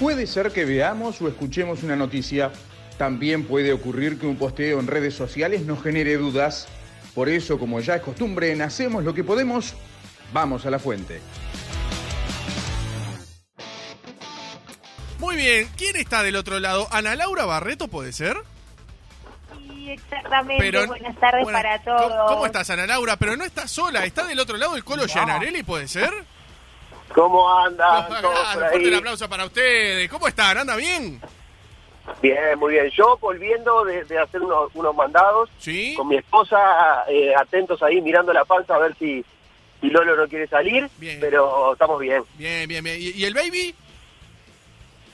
Puede 0.00 0.26
ser 0.26 0.52
que 0.52 0.64
veamos 0.64 1.20
o 1.22 1.28
escuchemos 1.28 1.82
una 1.82 1.96
noticia. 1.96 2.52
También 2.98 3.44
puede 3.44 3.72
ocurrir 3.72 4.18
que 4.18 4.26
un 4.26 4.36
posteo 4.36 4.80
en 4.80 4.86
redes 4.86 5.14
sociales 5.14 5.62
nos 5.62 5.82
genere 5.82 6.16
dudas. 6.16 6.68
Por 7.14 7.28
eso, 7.28 7.58
como 7.58 7.80
ya 7.80 7.96
es 7.96 8.02
costumbre, 8.02 8.52
en 8.52 8.60
Hacemos 8.62 9.04
lo 9.04 9.14
que 9.14 9.24
podemos, 9.24 9.74
vamos 10.32 10.66
a 10.66 10.70
la 10.70 10.78
fuente. 10.78 11.20
Muy 15.18 15.36
bien, 15.36 15.68
¿quién 15.78 15.96
está 15.96 16.22
del 16.22 16.36
otro 16.36 16.60
lado? 16.60 16.88
¿Ana 16.90 17.16
Laura 17.16 17.46
Barreto 17.46 17.88
puede 17.88 18.12
ser? 18.12 18.36
Sí, 19.56 19.90
exactamente. 19.90 20.86
Buenas 20.86 21.18
tardes 21.18 21.46
para 21.46 21.82
¿cómo- 21.82 21.96
todos. 21.98 22.30
¿Cómo 22.32 22.46
estás, 22.46 22.68
Ana 22.68 22.86
Laura? 22.86 23.16
Pero 23.16 23.34
no 23.36 23.44
está 23.44 23.66
sola, 23.66 24.04
está 24.04 24.26
del 24.26 24.38
otro 24.40 24.58
lado 24.58 24.76
el 24.76 24.84
Colo 24.84 25.06
Gianarelli, 25.06 25.62
¿puede 25.62 25.88
ser? 25.88 26.12
¿Cómo 27.14 27.48
andan 27.58 28.08
todos 28.08 28.20
claro, 28.20 28.30
por 28.32 28.52
fuerte 28.68 28.76
el 28.88 28.92
ahí? 28.94 28.98
aplauso 28.98 29.28
para 29.28 29.44
ustedes. 29.46 30.08
¿Cómo 30.10 30.28
están? 30.28 30.58
¿Anda 30.58 30.76
bien? 30.76 31.20
Bien, 32.22 32.58
muy 32.58 32.74
bien. 32.74 32.90
Yo 32.90 33.16
volviendo 33.20 33.84
de, 33.84 34.04
de 34.04 34.18
hacer 34.18 34.40
unos, 34.42 34.70
unos 34.74 34.94
mandados 34.94 35.48
¿Sí? 35.58 35.94
con 35.96 36.08
mi 36.08 36.16
esposa, 36.16 37.04
eh, 37.08 37.34
atentos 37.36 37.82
ahí 37.82 38.00
mirando 38.00 38.32
la 38.32 38.44
panza 38.44 38.74
a 38.76 38.78
ver 38.78 38.94
si, 38.98 39.24
si 39.80 39.88
Lolo 39.90 40.16
no 40.16 40.28
quiere 40.28 40.46
salir, 40.46 40.88
Bien. 40.98 41.18
pero 41.20 41.72
estamos 41.72 41.98
bien. 42.00 42.22
Bien, 42.34 42.68
bien, 42.68 42.84
bien. 42.84 42.96
¿Y, 43.00 43.10
y 43.10 43.24
el 43.24 43.34
baby? 43.34 43.74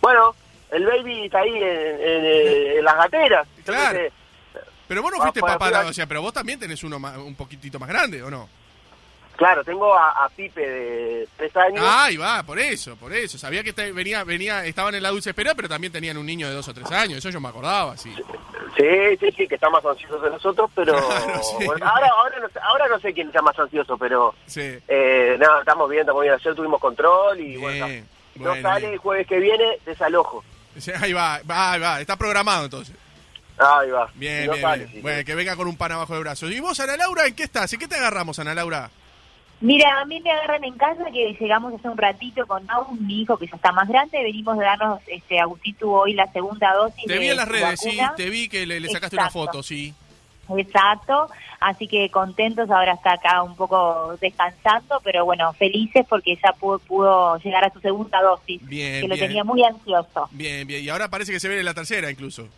Bueno, 0.01 0.35
el 0.71 0.85
baby 0.85 1.27
está 1.27 1.41
ahí 1.41 1.55
en, 1.55 2.01
en, 2.01 2.25
en 2.79 2.85
las 2.85 2.97
gateras. 2.97 3.47
Claro. 3.65 3.99
Entonces, 3.99 4.13
Pero 4.89 5.03
vos 5.03 5.13
no 5.13 5.19
fuiste 5.23 5.41
papá, 5.41 5.85
o 5.87 5.93
sea, 5.93 6.07
pero 6.07 6.21
vos 6.23 6.33
también 6.33 6.59
tenés 6.59 6.83
uno 6.83 6.99
más- 6.99 7.17
un 7.19 7.35
poquitito 7.37 7.79
más 7.79 7.89
grande, 7.89 8.23
¿o 8.23 8.31
no? 8.31 8.49
Claro, 9.43 9.65
tengo 9.65 9.93
a, 9.95 10.25
a 10.25 10.29
Pipe 10.29 10.61
de 10.61 11.29
tres 11.37 11.57
años. 11.57 11.85
Ah, 11.85 12.05
ahí 12.05 12.17
va, 12.17 12.43
por 12.45 12.59
eso, 12.59 12.95
por 12.97 13.13
eso. 13.13 13.37
Sabía 13.39 13.65
que 13.65 13.73
venía, 13.93 14.23
venía, 14.25 14.65
estaban 14.65 14.95
en 14.95 15.03
la 15.03 15.09
dulce 15.11 15.31
espera, 15.31 15.55
pero 15.55 15.69
también 15.69 15.93
tenían 15.93 16.17
un 16.17 16.27
niño 16.27 16.49
de 16.49 16.55
dos 16.55 16.69
o 16.69 16.75
tres 16.75 16.91
años. 16.93 17.19
Eso 17.19 17.31
yo 17.31 17.41
me 17.41 17.49
acordaba, 17.49 17.97
sí. 17.97 18.15
Sí, 18.77 19.17
sí, 19.21 19.31
sí, 19.37 19.49
que 19.49 19.57
está 19.57 19.69
más 19.69 19.85
ansioso 19.85 20.19
de 20.21 20.31
nosotros, 20.31 20.71
pero 20.75 20.93
Claro, 21.09 21.43
sí. 21.43 21.67
bueno, 21.67 21.87
ahora, 21.87 22.09
ahora, 22.17 22.39
no, 22.41 22.49
sé- 22.49 22.59
ahora 22.63 22.89
no 22.89 22.99
sé 23.01 23.13
quién 23.13 23.27
está 23.27 23.43
más 23.43 23.59
ansioso, 23.59 23.99
pero 23.99 24.35
Sí. 24.47 24.79
eh, 24.89 25.37
nada, 25.41 25.59
estamos 25.61 25.91
bien, 25.91 26.03
estamos 26.03 26.23
bien. 26.23 26.35
Ayer 26.35 26.55
tuvimos 26.55 26.81
control 26.81 27.41
y 27.41 27.57
bueno, 27.57 27.87
Bien, 27.87 28.09
si 28.33 28.39
no 28.39 28.49
bueno, 28.51 28.69
sale 28.69 28.93
el 28.93 28.99
jueves 28.99 29.27
que 29.27 29.39
viene, 29.41 29.79
desalojo. 29.85 30.45
Ahí 31.01 31.13
va, 31.13 31.41
va, 31.51 31.73
ahí 31.73 31.81
va. 31.81 32.01
Está 32.01 32.17
programado 32.17 32.65
entonces. 32.65 32.97
Ahí 33.59 33.91
va. 33.91 34.09
Bien, 34.15 34.47
no 34.47 34.53
bien, 34.53 34.63
sale, 34.63 34.85
bien. 34.85 34.93
sí. 34.97 35.01
Bueno, 35.03 35.25
que 35.25 35.35
venga 35.35 35.55
con 35.57 35.67
un 35.69 35.77
pan 35.77 35.93
abajo 35.93 36.15
del 36.15 36.23
brazo. 36.23 36.49
¿Y 36.49 36.59
vos, 36.61 36.81
Ana 36.81 36.97
Laura, 36.97 37.27
en 37.27 37.35
qué 37.35 37.43
estás? 37.43 37.71
¿En 37.75 37.79
qué 37.81 37.87
te 37.89 37.97
agarramos, 37.97 38.39
Ana 38.39 38.55
Laura? 38.55 38.91
Mira, 39.63 40.01
a 40.01 40.05
mí 40.05 40.21
me 40.21 40.33
agarran 40.33 40.65
en 40.65 40.75
casa 40.75 41.05
que 41.13 41.37
llegamos 41.39 41.73
hace 41.73 41.89
un 41.89 41.97
ratito 41.97 42.45
con 42.49 42.69
Agus, 42.69 43.01
mi 43.01 43.23
hijo 43.23 43.37
que 43.37 43.47
ya 43.47 43.55
está 43.55 43.71
más 43.71 43.89
grande. 43.89 44.21
Venimos 44.21 44.59
de 44.59 44.65
darnos, 44.65 45.01
este, 45.07 45.39
Agustín 45.39 45.77
tuvo 45.77 46.01
hoy 46.01 46.15
la 46.15 46.31
segunda 46.33 46.75
dosis. 46.75 47.05
Te 47.07 47.13
de 47.13 47.19
vi 47.21 47.29
en 47.29 47.37
las 47.37 47.49
redes, 47.49 47.79
sí, 47.81 47.97
te 48.17 48.29
vi 48.29 48.49
que 48.49 48.67
le, 48.67 48.81
le 48.81 48.89
sacaste 48.89 49.15
una 49.17 49.31
foto, 49.31 49.63
sí. 49.63 49.95
Exacto, 50.59 51.31
así 51.61 51.87
que 51.87 52.11
contentos, 52.11 52.69
ahora 52.71 52.95
está 52.95 53.13
acá 53.13 53.43
un 53.45 53.55
poco 53.55 54.17
descansando, 54.21 55.01
pero 55.05 55.25
bueno, 55.25 55.53
felices 55.53 56.05
porque 56.09 56.37
ya 56.43 56.53
pudo, 56.53 56.81
pudo 56.81 57.39
llegar 57.39 57.65
a 57.65 57.73
su 57.73 57.81
segunda 57.81 58.21
dosis, 58.21 58.61
Bien, 58.67 59.01
que 59.01 59.09
lo 59.09 59.17
tenía 59.17 59.45
muy 59.45 59.63
ansioso. 59.65 60.29
Bien, 60.33 60.67
bien. 60.67 60.85
Y 60.85 60.89
ahora 60.89 61.09
parece 61.09 61.31
que 61.31 61.39
se 61.39 61.47
viene 61.49 61.63
la 61.63 61.73
tercera 61.73 62.11
incluso. 62.11 62.49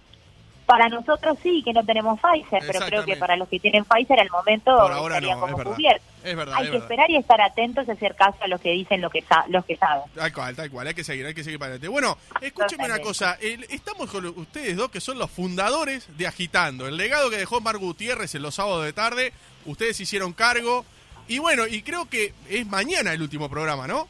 Para 0.64 0.88
nosotros 0.88 1.36
sí, 1.42 1.62
que 1.62 1.74
no 1.74 1.84
tenemos 1.84 2.18
Pfizer, 2.18 2.62
pero 2.66 2.80
creo 2.86 3.04
que 3.04 3.16
para 3.16 3.36
los 3.36 3.46
que 3.50 3.60
tienen 3.60 3.84
Pfizer 3.84 4.18
al 4.18 4.30
momento 4.30 4.74
Por 4.74 4.92
ahora 4.92 5.16
estaría 5.16 5.34
no, 5.34 5.40
como 5.42 5.52
es 5.52 5.58
verdad. 5.58 5.74
cubierto. 5.74 6.13
Es 6.24 6.34
verdad, 6.36 6.54
Hay 6.56 6.64
es 6.64 6.70
que 6.70 6.72
verdad. 6.78 6.84
esperar 6.90 7.10
y 7.10 7.16
estar 7.16 7.40
atentos 7.40 7.86
y 7.86 7.90
hacer 7.90 8.14
caso 8.16 8.38
a 8.40 8.48
los 8.48 8.60
que 8.60 8.70
dicen 8.72 9.00
lo 9.02 9.10
que 9.10 9.22
los 9.48 9.64
que 9.66 9.76
saben. 9.76 10.04
Tal 10.14 10.32
cual, 10.32 10.56
tal 10.56 10.70
cual, 10.70 10.86
hay 10.86 10.94
que 10.94 11.04
seguir, 11.04 11.26
hay 11.26 11.34
que 11.34 11.44
seguir 11.44 11.58
para 11.58 11.72
adelante. 11.72 11.88
Bueno, 11.88 12.16
escúcheme 12.40 12.84
una 12.86 12.98
cosa, 13.00 13.36
el- 13.42 13.64
estamos 13.64 14.10
con 14.10 14.24
ustedes 14.26 14.76
dos 14.76 14.90
que 14.90 15.00
son 15.00 15.18
los 15.18 15.30
fundadores 15.30 16.06
de 16.16 16.26
Agitando, 16.26 16.88
el 16.88 16.96
legado 16.96 17.28
que 17.30 17.36
dejó 17.36 17.60
Mar 17.60 17.76
Gutiérrez 17.76 18.34
en 18.34 18.42
los 18.42 18.54
sábados 18.54 18.84
de 18.84 18.92
tarde, 18.94 19.32
ustedes 19.66 20.00
hicieron 20.00 20.32
cargo, 20.32 20.84
y 21.28 21.38
bueno, 21.38 21.66
y 21.66 21.82
creo 21.82 22.06
que 22.08 22.32
es 22.48 22.66
mañana 22.66 23.12
el 23.12 23.20
último 23.22 23.48
programa, 23.50 23.86
¿no? 23.86 24.08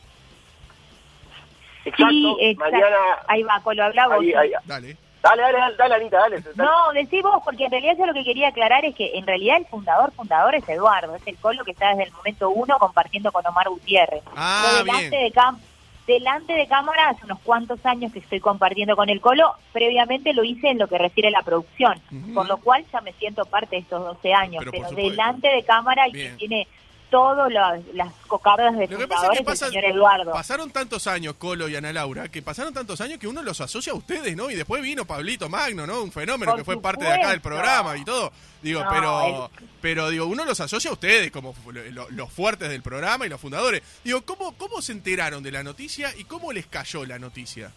Exacto. 1.85 2.09
sí, 2.11 2.37
exacto. 2.41 2.73
Mañana. 2.73 2.97
Ahí 3.29 3.43
va, 3.43 3.61
Colo, 3.63 3.85
habla 3.85 4.07
vos. 4.09 4.21
ahí- 4.21 4.33
ahí- 4.33 4.53
Dale. 4.65 4.97
Dale, 5.25 5.41
dale, 5.41 5.59
dale, 5.59 5.77
dale, 5.79 5.95
Anita, 5.95 6.19
dale. 6.19 6.41
dale. 6.41 6.55
No, 6.57 6.93
decí 6.93 7.23
vos, 7.23 7.41
porque 7.43 7.65
en 7.65 7.71
realidad 7.71 7.95
yo 7.99 8.05
lo 8.05 8.13
que 8.13 8.25
quería 8.25 8.49
aclarar 8.49 8.85
es 8.85 8.95
que 8.95 9.13
en 9.17 9.27
realidad 9.27 9.57
el 9.57 9.65
fundador, 9.65 10.13
fundador 10.13 10.55
es 10.55 10.69
Eduardo, 10.69 11.15
es 11.17 11.27
el 11.27 11.37
Colo 11.39 11.65
que 11.65 11.71
está 11.71 11.89
desde 11.89 12.05
el 12.05 12.13
momento 12.13 12.51
uno 12.51 12.77
compartiendo 12.79 13.33
con 13.33 13.47
Omar 13.47 13.71
Gutiérrez. 13.71 14.23
Ah, 14.37 14.61
Yo 14.63 14.85
delante 14.85 15.09
bien. 15.09 15.23
de 15.25 15.31
cam 15.33 15.59
delante 16.07 16.53
de 16.53 16.67
cámara 16.67 17.09
hace 17.09 17.25
unos 17.25 17.41
cuantos 17.41 17.85
años 17.87 18.13
que 18.13 18.19
estoy 18.19 18.39
compartiendo 18.39 18.95
con 18.95 19.09
el 19.09 19.23
Colo, 19.23 19.55
previamente 19.73 20.35
lo 20.35 20.45
hice 20.45 20.69
en 20.69 20.79
lo 20.79 20.87
que 20.87 20.99
refiere 20.99 21.29
a 21.29 21.33
la 21.33 21.41
producción, 21.43 21.99
Ujú. 22.13 22.35
por 22.35 22.47
lo 22.47 22.59
cual 22.59 22.85
ya 22.93 23.01
me 23.01 23.15
siento 23.15 23.47
parte 23.47 23.77
de 23.77 23.83
estos 23.83 24.05
12 24.05 24.35
años, 24.35 24.63
Pero 24.71 24.91
delante 24.91 25.49
de 25.49 25.63
cámara 25.63 26.07
y 26.09 26.13
que 26.13 26.29
tiene 26.37 26.69
todas 27.15 27.53
las 27.93 28.13
cocardas 28.27 28.77
de 28.77 28.89
Lo 28.89 28.99
que 28.99 29.07
pasa 29.07 29.29
es 29.33 29.39
que 29.39 29.45
pasa- 29.45 29.67
el 29.67 29.73
señor 29.73 29.85
Eduardo. 29.85 30.33
pasaron 30.33 30.71
tantos 30.73 31.07
años, 31.07 31.35
Colo 31.39 31.69
y 31.69 31.77
Ana 31.77 31.93
Laura, 31.93 32.29
que 32.29 32.43
pasaron 32.43 32.75
tantos 32.75 33.01
años 33.01 33.21
que 33.21 33.29
uno 33.29 33.41
los 33.43 33.61
asocia 33.61 33.93
a 33.93 33.97
ustedes, 33.97 34.35
¿no? 34.37 34.51
Y 34.51 34.57
después 34.57 34.83
vino 34.83 35.05
Pablito 35.05 35.49
Magno, 35.49 35.87
¿no? 35.87 36.03
Un 36.03 36.11
fenómeno 36.11 36.51
Por 36.53 36.59
que 36.61 36.65
fue 36.65 36.81
parte 36.83 37.05
de 37.05 37.13
acá 37.13 37.31
del 37.31 37.41
programa 37.41 37.97
y 37.97 38.05
todo. 38.05 38.33
Digo, 38.63 38.83
No, 38.83 38.91
pero, 38.91 39.51
pero 39.81 40.09
digo, 40.11 40.27
uno 40.27 40.45
los 40.45 40.59
asocia 40.59 40.91
a 40.91 40.95
ustedes 40.95 41.31
como 41.31 41.55
lo- 41.93 42.11
los 42.11 42.33
fuertes 42.33 42.69
del 42.69 42.83
programa 42.83 43.27
y 43.27 43.29
los 43.29 43.41
fundadores. 43.41 43.83
Digo, 44.03 44.23
¿cómo, 44.23 44.57
¿cómo 44.57 44.83
se 44.83 44.91
enteraron 44.93 45.43
de 45.43 45.53
la 45.53 45.63
noticia 45.63 46.13
y 46.17 46.25
cómo 46.25 46.51
les 46.53 46.67
cayó 46.67 47.05
la 47.07 47.19
noticia? 47.21 47.71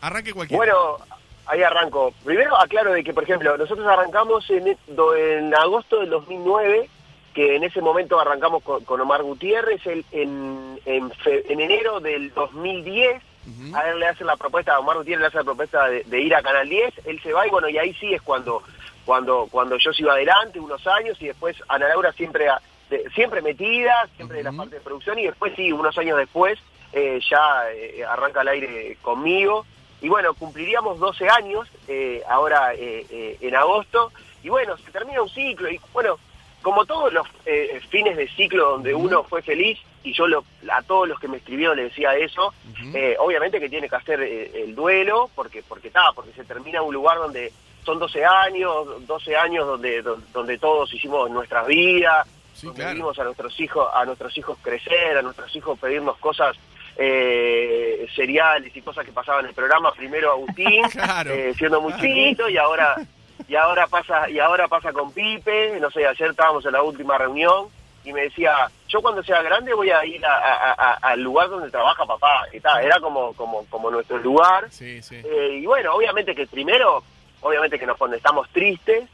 Arranque 0.00 0.32
cualquiera. 0.32 0.58
Bueno, 0.58 0.98
ahí 1.46 1.62
arranco. 1.62 2.12
Primero 2.24 2.56
aclaro 2.60 2.92
de 2.92 3.02
que, 3.04 3.12
por 3.12 3.24
ejemplo, 3.24 3.56
nosotros 3.56 3.86
arrancamos 3.86 4.48
en, 4.50 4.76
do- 4.88 5.14
en 5.16 5.54
agosto 5.54 6.00
del 6.00 6.10
2009, 6.10 6.88
que 7.36 7.54
en 7.54 7.64
ese 7.64 7.82
momento 7.82 8.18
arrancamos 8.18 8.62
con, 8.62 8.82
con 8.86 8.98
Omar 8.98 9.22
Gutiérrez, 9.22 9.86
el- 9.86 10.06
en, 10.10 10.80
en, 10.86 11.10
fe- 11.10 11.44
en 11.52 11.60
enero 11.60 12.00
del 12.00 12.32
2010. 12.32 13.22
Ujú. 13.46 13.76
A 13.76 13.90
él 13.90 14.00
le 14.00 14.06
hacen 14.08 14.26
la 14.26 14.36
propuesta, 14.36 14.74
a 14.74 14.78
Omar 14.80 14.96
Gutiérrez 14.96 15.20
le 15.20 15.26
hace 15.26 15.36
la 15.36 15.44
propuesta 15.44 15.86
de, 15.86 16.02
de 16.04 16.20
ir 16.22 16.34
a 16.34 16.40
Canal 16.42 16.66
10, 16.66 16.94
él 17.04 17.20
se 17.22 17.34
va 17.34 17.46
y 17.46 17.50
bueno, 17.50 17.68
y 17.68 17.76
ahí 17.76 17.92
sí 17.94 18.12
es 18.14 18.22
cuando 18.22 18.62
cuando 19.04 19.46
cuando 19.50 19.76
yo 19.76 19.92
sigo 19.92 20.10
adelante 20.10 20.58
unos 20.58 20.84
años 20.86 21.20
y 21.20 21.26
después 21.26 21.56
Ana 21.68 21.88
Laura 21.88 22.10
siempre 22.12 22.48
a- 22.48 22.60
de- 22.88 23.04
siempre 23.14 23.42
metida, 23.42 24.08
siempre 24.16 24.38
de 24.38 24.44
la 24.44 24.50
Ujú. 24.50 24.58
parte 24.60 24.76
de 24.76 24.80
producción 24.80 25.18
y 25.18 25.26
después 25.26 25.52
sí, 25.56 25.70
unos 25.72 25.96
años 25.98 26.16
después 26.16 26.58
eh, 26.94 27.20
ya 27.30 27.70
eh, 27.70 28.02
arranca 28.08 28.40
al 28.40 28.48
aire 28.48 28.96
conmigo 29.02 29.66
y 30.00 30.08
bueno, 30.08 30.32
cumpliríamos 30.32 30.98
12 30.98 31.28
años 31.28 31.68
eh, 31.86 32.22
ahora 32.28 32.72
eh, 32.74 33.04
eh, 33.10 33.36
en 33.42 33.54
agosto 33.54 34.10
y 34.42 34.48
bueno, 34.48 34.76
se 34.78 34.90
termina 34.90 35.20
un 35.22 35.28
ciclo 35.28 35.70
y 35.70 35.78
bueno, 35.92 36.16
como 36.66 36.84
todos 36.84 37.12
los 37.12 37.24
eh, 37.44 37.80
fines 37.90 38.16
de 38.16 38.26
ciclo 38.26 38.70
donde 38.72 38.92
uno 38.92 39.22
fue 39.22 39.40
feliz 39.40 39.78
y 40.02 40.12
yo 40.12 40.26
lo- 40.26 40.42
a 40.68 40.82
todos 40.82 41.06
los 41.06 41.20
que 41.20 41.28
me 41.28 41.36
escribieron 41.36 41.76
les 41.76 41.90
decía 41.90 42.16
eso, 42.16 42.52
eh, 42.92 43.14
obviamente 43.20 43.60
que 43.60 43.68
tiene 43.68 43.88
que 43.88 43.94
hacer 43.94 44.20
eh, 44.20 44.50
el 44.64 44.74
duelo, 44.74 45.30
porque 45.36 45.62
porque 45.62 45.86
está, 45.86 46.10
porque 46.12 46.32
se 46.32 46.42
termina 46.44 46.82
un 46.82 46.92
lugar 46.92 47.18
donde 47.18 47.52
son 47.84 48.00
12 48.00 48.24
años, 48.24 49.06
12 49.06 49.36
años 49.36 49.64
donde 49.64 50.02
donde, 50.02 50.58
todos 50.58 50.92
hicimos 50.92 51.30
nuestras 51.30 51.68
vidas, 51.68 52.26
Sí, 52.52 52.66
donde 52.66 52.82
claro. 52.82 52.96
vimos 52.96 53.16
a 53.20 53.22
nuestros 53.24 53.60
hijos 53.60 53.88
a 53.94 54.04
nuestros 54.04 54.36
hijos 54.36 54.58
crecer, 54.60 55.16
a 55.18 55.22
nuestros 55.22 55.54
hijos 55.54 55.78
pedirnos 55.78 56.16
cosas 56.18 56.56
eh, 56.98 58.06
seriales 58.16 58.76
y 58.76 58.82
cosas 58.82 59.04
que 59.06 59.12
pasaban 59.12 59.44
en 59.44 59.50
el 59.50 59.54
programa. 59.54 59.92
Primero 59.92 60.32
Agustín, 60.36 60.82
Claro. 60.90 61.30
eh, 61.30 61.54
siendo 61.56 61.80
muy 61.80 61.92
Sí. 61.92 62.00
chiquito 62.00 62.48
y 62.48 62.56
ahora 62.58 62.96
y 63.48 63.54
ahora 63.56 63.86
pasa 63.86 64.28
y 64.30 64.38
ahora 64.38 64.68
pasa 64.68 64.92
con 64.92 65.12
Pipe. 65.12 65.78
No 65.80 65.90
sé, 65.90 66.06
ayer 66.06 66.30
estábamos 66.30 66.64
en 66.66 66.72
la 66.72 66.82
última 66.82 67.16
reunión 67.18 67.68
y 68.04 68.12
me 68.12 68.22
decía, 68.22 68.70
yo 68.88 69.02
cuando 69.02 69.22
sea 69.24 69.42
grande 69.42 69.74
voy 69.74 69.90
a 69.90 70.04
ir 70.04 70.24
a- 70.24 70.36
a- 70.36 70.72
a- 70.72 70.92
al 71.10 71.20
lugar 71.22 71.48
donde 71.48 71.70
trabaja 71.70 72.04
papá. 72.06 72.44
Y 72.52 72.56
era 72.58 73.00
como 73.00 73.32
como 73.34 73.64
como 73.66 73.90
nuestro 73.90 74.18
lugar. 74.18 74.66
Sí, 74.70 75.02
sí. 75.02 75.16
Eh, 75.24 75.58
y 75.62 75.66
bueno, 75.66 75.94
obviamente 75.94 76.34
que 76.34 76.46
primero, 76.46 77.02
obviamente 77.40 77.78
que 77.78 77.86
nos 77.86 77.98
pone- 77.98 78.16
estamos 78.16 78.48
tristes, 78.50 79.08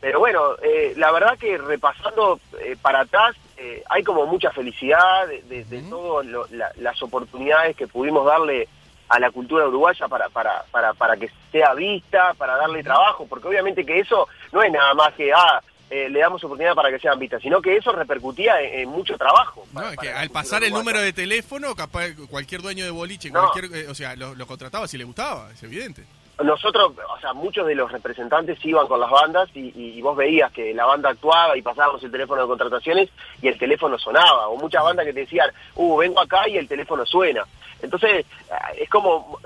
pero 0.00 0.18
bueno, 0.18 0.56
eh, 0.62 0.94
la 0.96 1.10
verdad 1.12 1.38
que 1.38 1.56
repasando 1.58 2.40
eh, 2.60 2.76
para 2.80 3.00
atrás, 3.00 3.36
eh, 3.56 3.82
hay 3.88 4.02
como 4.02 4.26
mucha 4.26 4.50
felicidad 4.50 5.26
de, 5.28 5.42
de, 5.42 5.64
de 5.64 5.82
todas 5.82 6.26
las 6.76 7.02
oportunidades 7.02 7.76
que 7.76 7.86
pudimos 7.86 8.24
darle 8.26 8.66
a 9.14 9.18
la 9.20 9.30
cultura 9.30 9.66
uruguaya 9.68 10.08
para, 10.08 10.28
para, 10.30 10.64
para, 10.70 10.94
para 10.94 11.16
que 11.18 11.30
sea 11.50 11.74
vista, 11.74 12.32
para 12.34 12.56
darle 12.56 12.82
trabajo, 12.82 13.26
porque 13.28 13.46
obviamente 13.48 13.84
que 13.84 13.98
eso 14.00 14.26
no 14.52 14.62
es 14.62 14.72
nada 14.72 14.94
más 14.94 15.12
que, 15.12 15.30
ah, 15.34 15.60
eh, 15.90 16.08
le 16.08 16.20
damos 16.20 16.42
oportunidad 16.42 16.74
para 16.74 16.90
que 16.90 16.98
sean 16.98 17.18
vistas, 17.18 17.42
sino 17.42 17.60
que 17.60 17.76
eso 17.76 17.92
repercutía 17.92 18.58
en, 18.62 18.80
en 18.80 18.88
mucho 18.88 19.18
trabajo. 19.18 19.66
No, 19.74 19.86
es 19.90 19.98
que 19.98 20.10
al 20.10 20.30
pasar 20.30 20.62
el 20.64 20.72
uruguaya. 20.72 20.78
número 20.92 21.04
de 21.04 21.12
teléfono, 21.12 21.74
capaz 21.74 22.06
cualquier 22.30 22.62
dueño 22.62 22.86
de 22.86 22.90
boliche, 22.90 23.30
No. 23.30 23.40
cualquier, 23.50 23.84
eh, 23.84 23.88
o 23.90 23.94
sea, 23.94 24.16
lo, 24.16 24.34
lo 24.34 24.46
contrataba 24.46 24.88
si 24.88 24.96
le 24.96 25.04
gustaba, 25.04 25.50
es 25.52 25.62
evidente. 25.62 26.04
Nosotros, 26.44 26.92
o 27.08 27.20
sea, 27.20 27.32
muchos 27.32 27.66
de 27.66 27.74
los 27.74 27.90
representantes 27.90 28.58
iban 28.64 28.86
con 28.86 29.00
las 29.00 29.10
bandas 29.10 29.48
y, 29.54 30.00
vos 30.02 30.16
veías 30.16 30.50
que 30.52 30.74
la 30.74 30.84
banda 30.84 31.10
actuaba 31.10 31.56
y 31.56 31.62
pasábamos 31.62 32.02
el 32.02 32.10
teléfono 32.10 32.42
de 32.42 32.48
contrataciones 32.48 33.08
y 33.40 33.48
el 33.48 33.58
teléfono 33.58 33.98
sonaba, 33.98 34.48
o 34.48 34.56
muchas 34.56 34.82
bandas 34.82 35.06
que 35.06 35.12
te 35.12 35.20
decían, 35.20 35.50
uh, 35.76 35.96
vengo 35.98 36.20
acá 36.20 36.48
y 36.48 36.56
el 36.56 36.66
teléfono 36.66 37.06
suena. 37.06 37.44
Entonces, 37.80 38.26
es 38.76 38.88
como, 38.88 39.38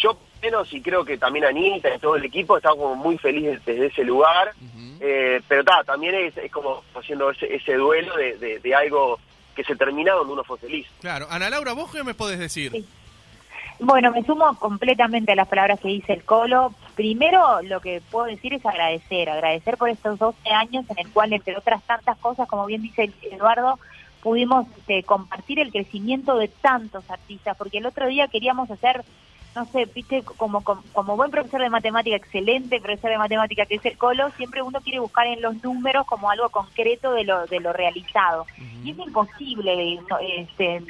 yo 0.00 0.18
menos 0.42 0.72
y 0.72 0.80
creo 0.80 1.04
que 1.04 1.18
también 1.18 1.44
Anita 1.44 1.94
y 1.94 1.98
todo 1.98 2.16
el 2.16 2.24
equipo 2.24 2.56
estaba 2.56 2.76
como 2.76 2.94
muy 2.94 3.18
feliz 3.18 3.60
desde 3.64 3.86
ese 3.86 4.04
lugar, 4.04 4.52
eh, 5.00 5.40
pero 5.48 5.64
ta, 5.64 5.82
también 5.84 6.14
es, 6.14 6.52
como 6.52 6.82
haciendo 6.94 7.30
ese, 7.30 7.74
duelo 7.74 8.16
de, 8.16 8.58
de, 8.58 8.74
algo 8.74 9.18
que 9.54 9.64
se 9.64 9.76
termina 9.76 10.12
donde 10.12 10.32
uno 10.32 10.44
fue 10.44 10.58
feliz. 10.58 10.86
Claro, 11.00 11.26
Ana 11.30 11.50
Laura, 11.50 11.72
¿vos 11.72 11.90
qué 11.90 12.04
me 12.04 12.14
podés 12.14 12.38
decir? 12.38 12.84
Bueno, 13.80 14.10
me 14.10 14.24
sumo 14.24 14.58
completamente 14.58 15.32
a 15.32 15.36
las 15.36 15.46
palabras 15.46 15.78
que 15.78 15.88
dice 15.88 16.12
el 16.12 16.24
Colo. 16.24 16.74
Primero, 16.96 17.62
lo 17.62 17.80
que 17.80 18.02
puedo 18.10 18.26
decir 18.26 18.52
es 18.52 18.66
agradecer, 18.66 19.30
agradecer 19.30 19.76
por 19.76 19.88
estos 19.88 20.18
12 20.18 20.50
años 20.50 20.84
en 20.90 20.98
el 20.98 21.12
cual, 21.12 21.32
entre 21.32 21.56
otras 21.56 21.82
tantas 21.84 22.18
cosas, 22.18 22.48
como 22.48 22.66
bien 22.66 22.82
dice 22.82 23.12
Eduardo, 23.30 23.78
pudimos 24.20 24.66
este, 24.78 25.04
compartir 25.04 25.60
el 25.60 25.70
crecimiento 25.70 26.36
de 26.36 26.48
tantos 26.48 27.08
artistas, 27.08 27.56
porque 27.56 27.78
el 27.78 27.86
otro 27.86 28.08
día 28.08 28.26
queríamos 28.26 28.68
hacer, 28.68 29.04
no 29.54 29.64
sé, 29.66 29.84
viste, 29.94 30.24
como, 30.24 30.64
como, 30.64 31.16
buen 31.16 31.30
profesor 31.30 31.60
de 31.60 31.70
matemática, 31.70 32.16
excelente 32.16 32.80
profesor 32.80 33.10
de 33.10 33.18
matemática 33.18 33.64
que 33.64 33.76
es 33.76 33.86
el 33.86 33.96
Colo, 33.96 34.30
siempre 34.32 34.60
uno 34.60 34.80
quiere 34.80 34.98
buscar 34.98 35.28
en 35.28 35.40
los 35.40 35.62
números 35.62 36.04
como 36.04 36.30
algo 36.30 36.48
concreto 36.48 37.12
de 37.12 37.22
lo, 37.22 37.46
de 37.46 37.60
lo 37.60 37.72
realizado. 37.72 38.44
Y 38.82 38.90
es 38.90 38.98
imposible 38.98 40.00
este, 40.36 40.82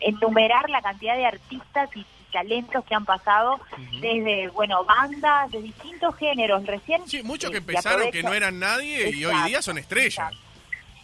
enumerar 0.00 0.68
la 0.70 0.82
cantidad 0.82 1.16
de 1.16 1.26
artistas 1.26 1.88
y 1.96 2.04
talentos 2.32 2.84
que 2.84 2.94
han 2.94 3.04
pasado 3.04 3.60
desde, 4.00 4.48
bueno, 4.48 4.84
bandas 4.84 5.50
de 5.52 5.62
distintos 5.62 6.16
géneros. 6.16 6.66
Recién. 6.66 7.06
Sí, 7.06 7.22
muchos 7.22 7.50
que 7.50 7.58
empezaron 7.58 8.10
que 8.10 8.22
no 8.22 8.34
eran 8.34 8.58
nadie 8.58 9.10
y 9.10 9.24
hoy 9.24 9.36
día 9.46 9.62
son 9.62 9.78
estrellas. 9.78 10.32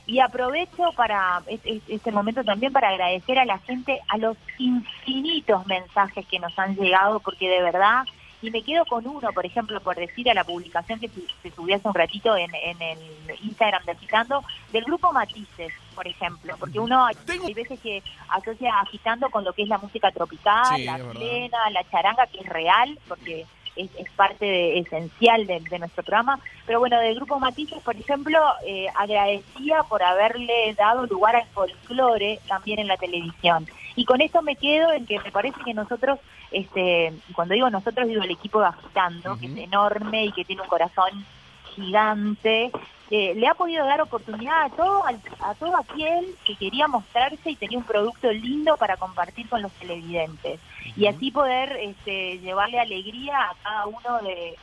Y 0.06 0.20
aprovecho 0.20 0.90
para 0.96 1.42
este 1.46 2.10
momento 2.10 2.42
también 2.42 2.72
para 2.72 2.88
agradecer 2.88 3.38
a 3.38 3.44
la 3.44 3.58
gente, 3.58 4.00
a 4.08 4.16
los 4.16 4.36
infinitos 4.56 5.66
mensajes 5.66 6.26
que 6.26 6.38
nos 6.38 6.58
han 6.58 6.74
llegado, 6.76 7.20
porque 7.20 7.48
de 7.48 7.62
verdad 7.62 8.04
y 8.40 8.50
me 8.50 8.62
quedo 8.62 8.84
con 8.84 9.06
uno, 9.06 9.32
por 9.32 9.44
ejemplo, 9.44 9.80
por 9.80 9.96
decir 9.96 10.30
a 10.30 10.34
la 10.34 10.44
publicación 10.44 11.00
que 11.00 11.08
se 11.08 11.50
subió 11.50 11.76
hace 11.76 11.88
un 11.88 11.94
ratito 11.94 12.36
en, 12.36 12.54
el 12.54 12.98
Instagram 13.42 13.84
de 13.84 13.92
Agitando, 13.92 14.44
del 14.72 14.84
grupo 14.84 15.12
Matices, 15.12 15.72
por 15.98 16.06
ejemplo, 16.06 16.54
porque 16.60 16.78
uno 16.78 17.06
hay 17.06 17.54
veces 17.54 17.80
que 17.80 18.04
asocia 18.28 18.72
Agitando 18.78 19.28
con 19.30 19.42
lo 19.42 19.52
que 19.52 19.62
es 19.62 19.68
la 19.68 19.78
música 19.78 20.12
tropical, 20.12 20.84
la 20.84 20.96
plena, 20.96 21.70
la 21.72 21.82
charanga, 21.90 22.24
que 22.28 22.38
es 22.38 22.46
real, 22.46 22.96
porque 23.08 23.44
es, 23.74 23.90
parte 24.14 24.78
esencial 24.78 25.44
de, 25.48 25.78
nuestro 25.80 26.04
programa. 26.04 26.38
Pero 26.66 26.78
bueno, 26.78 27.00
del 27.00 27.16
grupo 27.16 27.40
Matices, 27.40 27.82
por 27.82 27.96
ejemplo, 27.96 28.38
eh, 28.64 28.86
agradecía 28.94 29.82
por 29.88 30.04
haberle 30.04 30.72
dado 30.74 31.04
lugar 31.06 31.34
al 31.34 31.48
folclore 31.48 32.38
también 32.46 32.78
en 32.78 32.86
la 32.86 32.96
televisión. 32.96 33.66
Y 33.96 34.04
con 34.04 34.20
esto 34.20 34.40
me 34.40 34.54
quedo 34.54 34.92
en 34.92 35.04
que 35.04 35.18
me 35.18 35.32
parece 35.32 35.58
que 35.64 35.74
nosotros, 35.74 36.20
este, 36.52 37.12
cuando 37.34 37.54
digo 37.54 37.70
nosotros, 37.70 38.06
digo 38.06 38.22
el 38.22 38.30
equipo 38.30 38.60
de 38.60 38.66
Agitando, 38.66 39.36
que 39.36 39.46
es 39.46 39.56
enorme 39.56 40.26
y 40.26 40.32
que 40.32 40.44
tiene 40.44 40.62
un 40.62 40.68
corazón 40.68 41.26
gigante, 41.74 42.70
eh, 43.10 43.34
le 43.34 43.46
ha 43.46 43.54
podido 43.54 43.86
dar 43.86 44.00
oportunidad 44.00 44.64
a 44.64 44.70
todo, 44.70 45.02
a 45.40 45.54
todo 45.54 45.76
aquel 45.76 46.34
que 46.44 46.56
quería 46.56 46.88
mostrarse 46.88 47.50
y 47.50 47.56
tenía 47.56 47.78
un 47.78 47.84
producto 47.84 48.30
lindo 48.30 48.76
para 48.76 48.96
compartir 48.96 49.48
con 49.48 49.62
los 49.62 49.72
televidentes. 49.72 50.60
Y 50.96 51.06
así 51.06 51.30
poder 51.30 51.72
este, 51.80 52.38
llevarle 52.38 52.78
alegría 52.78 53.50
a 53.50 53.54
cada 53.62 53.86
uno 53.86 54.22
de, 54.22 54.56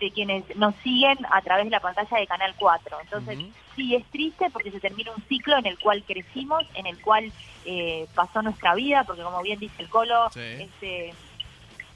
de 0.00 0.10
quienes 0.10 0.44
nos 0.56 0.74
siguen 0.76 1.18
a 1.30 1.42
través 1.42 1.66
de 1.66 1.70
la 1.70 1.80
pantalla 1.80 2.18
de 2.18 2.26
Canal 2.26 2.54
4. 2.58 2.96
Entonces, 3.02 3.38
sí, 3.76 3.94
es 3.94 4.04
triste 4.06 4.48
porque 4.50 4.70
se 4.70 4.80
termina 4.80 5.12
un 5.14 5.22
ciclo 5.24 5.58
en 5.58 5.66
el 5.66 5.78
cual 5.78 6.02
crecimos, 6.04 6.64
en 6.74 6.86
el 6.86 6.98
cual 7.00 7.30
eh, 7.66 8.06
pasó 8.14 8.40
nuestra 8.42 8.74
vida, 8.74 9.04
porque 9.04 9.22
como 9.22 9.42
bien 9.42 9.58
dice 9.58 9.74
el 9.78 9.90
Colo, 9.90 10.28
este, 10.34 11.12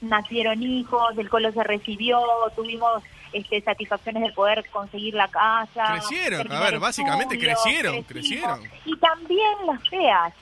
nacieron 0.01 0.61
hijos, 0.61 1.17
el 1.17 1.29
Colo 1.29 1.51
se 1.51 1.63
recibió, 1.63 2.21
tuvimos 2.55 3.01
este, 3.33 3.61
satisfacciones 3.61 4.23
de 4.23 4.31
poder 4.31 4.65
conseguir 4.69 5.13
la 5.13 5.27
casa. 5.27 5.85
Crecieron, 5.93 6.51
a 6.51 6.59
ver, 6.59 6.79
básicamente 6.79 7.37
crecieron, 7.37 8.03
crecieron. 8.03 8.61
Y 8.85 8.95
también 8.97 9.53
las 9.65 9.87
feas. 9.89 10.33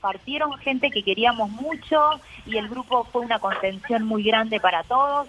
Partieron 0.00 0.52
gente 0.58 0.90
que 0.90 1.02
queríamos 1.02 1.50
mucho 1.50 2.20
y 2.46 2.56
el 2.56 2.68
grupo 2.68 3.04
fue 3.04 3.22
una 3.22 3.40
contención 3.40 4.04
muy 4.04 4.22
grande 4.22 4.60
para 4.60 4.84
todos. 4.84 5.26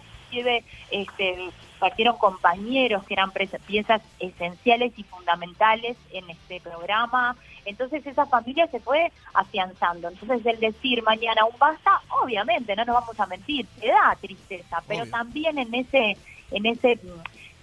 Este, 0.92 1.50
partieron 1.84 2.18
compañeros 2.18 3.04
que 3.04 3.14
eran 3.14 3.32
piezas 3.68 4.02
esenciales 4.20 4.94
y 4.96 5.04
fundamentales 5.04 5.98
en 6.12 6.30
este 6.30 6.62
programa. 6.62 7.36
Entonces 7.66 8.06
esa 8.06 8.26
familia 8.26 8.68
se 8.68 8.80
fue 8.80 9.12
afianzando. 9.34 10.08
Entonces 10.08 10.46
el 10.46 10.60
decir 10.60 11.04
mañana 11.04 11.44
un 11.44 11.58
basta, 11.60 12.02
obviamente, 12.22 12.76
no 12.76 12.86
nos 12.86 12.96
vamos 12.96 13.20
a 13.20 13.26
mentir, 13.26 13.66
te 13.80 13.88
da 13.88 14.18
tristeza, 14.20 14.82
pero 14.88 15.06
también 15.08 15.58
en 15.58 15.74
ese, 15.74 16.18
en 16.54 16.66
ese 16.66 17.00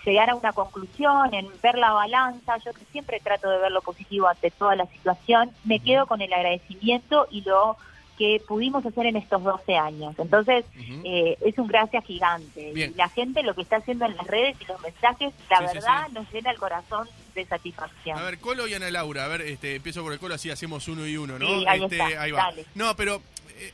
llegar 0.05 0.31
a 0.31 0.35
una 0.35 0.53
conclusión, 0.53 1.35
en 1.35 1.49
ver 1.63 1.77
la 1.77 1.93
balanza, 1.93 2.57
yo 2.59 2.73
que 2.73 2.85
siempre 2.93 3.21
trato 3.21 3.51
de 3.51 3.59
ver 3.59 3.73
lo 3.73 3.83
positivo 3.83 4.29
ante 4.29 4.51
toda 4.51 4.77
la 4.77 4.87
situación, 4.87 5.51
me 5.65 5.81
quedo 5.81 6.07
con 6.07 6.21
el 6.23 6.33
agradecimiento 6.33 7.27
y 7.31 7.43
lo 7.43 7.77
que 8.19 8.43
pudimos 8.47 8.85
hacer 8.85 9.07
en 9.07 9.17
estos 9.17 9.43
12 9.43 9.77
años. 9.77 10.15
Entonces, 10.19 10.67
eh, 11.05 11.39
es 11.41 11.57
un 11.57 11.67
gracias 11.67 12.05
gigante. 12.05 12.73
Y 12.75 12.89
la 12.95 13.09
gente 13.09 13.43
lo 13.43 13.55
que 13.55 13.63
está 13.63 13.77
haciendo 13.77 14.05
en 14.05 14.15
las 14.15 14.27
redes 14.27 14.57
y 14.61 14.67
los 14.67 14.79
mensajes, 14.83 15.33
la 15.49 15.61
verdad, 15.61 16.09
nos 16.13 16.31
llena 16.31 16.51
el 16.51 16.59
corazón 16.59 17.09
de 17.35 17.47
satisfacción. 17.47 18.19
A 18.19 18.23
ver, 18.23 18.39
Colo 18.39 18.69
y 18.69 18.75
Ana 18.75 18.91
Laura, 18.91 19.25
a 19.25 19.29
ver, 19.29 19.41
este, 19.43 19.77
empiezo 19.77 20.03
por 20.03 20.13
el 20.13 20.19
Colo, 20.19 20.35
así 20.35 20.51
hacemos 20.51 20.87
uno 20.89 21.07
y 21.07 21.17
uno, 21.17 21.39
¿no? 21.39 21.47
ahí, 21.67 21.83
este, 21.83 22.03
ahí 22.03 22.31
va. 22.31 22.53
No, 22.75 22.95
pero 22.95 23.23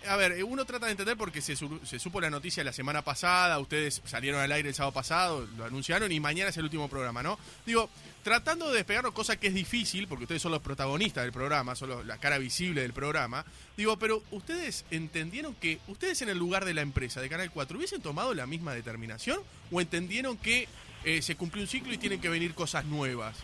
a 0.08 0.16
ver, 0.16 0.42
uno 0.44 0.64
trata 0.64 0.86
de 0.86 0.92
entender 0.92 1.16
porque 1.16 1.40
se, 1.40 1.56
se, 1.56 1.98
supo 1.98 2.20
la 2.20 2.30
noticia 2.30 2.62
la 2.64 2.72
semana 2.72 3.02
pasada, 3.02 3.58
ustedes 3.58 4.02
salieron 4.04 4.40
al 4.40 4.52
aire 4.52 4.68
el 4.68 4.74
sábado 4.74 4.92
pasado, 4.92 5.46
lo 5.56 5.64
anunciaron 5.64 6.10
y 6.12 6.20
mañana 6.20 6.50
es 6.50 6.56
el 6.56 6.64
último 6.64 6.88
programa, 6.88 7.22
¿no? 7.22 7.38
Digo, 7.64 7.88
tratando 8.22 8.68
de 8.70 8.78
despegarnos, 8.78 9.12
cosa 9.12 9.38
que 9.38 9.46
es 9.46 9.54
difícil, 9.54 10.08
porque 10.08 10.24
ustedes 10.24 10.42
son 10.42 10.52
los 10.52 10.60
protagonistas 10.60 11.22
del 11.22 11.32
programa, 11.32 11.76
son 11.76 12.06
la 12.06 12.18
cara 12.18 12.38
visible 12.38 12.82
del 12.82 12.92
programa. 12.92 13.44
Digo, 13.76 13.98
pero 13.98 14.22
ustedes 14.32 14.84
entendieron 14.90 15.54
que 15.54 15.78
ustedes 15.86 16.22
en 16.22 16.30
el 16.30 16.36
lugar 16.36 16.64
de 16.64 16.74
la 16.74 16.82
empresa 16.82 17.20
de 17.20 17.28
Canal 17.28 17.50
4 17.50 17.76
hubiesen 17.76 18.02
tomado 18.02 18.34
la 18.34 18.46
misma 18.46 18.74
determinación 18.74 19.40
o 19.70 19.80
entendieron 19.80 20.36
que 20.36 20.66
eh, 21.04 21.22
se 21.22 21.36
cumplió 21.36 21.62
un 21.62 21.68
ciclo 21.68 21.92
y 21.92 21.98
tienen 21.98 22.20
que 22.20 22.28
venir 22.28 22.52
cosas 22.54 22.84
nuevas. 22.84 23.36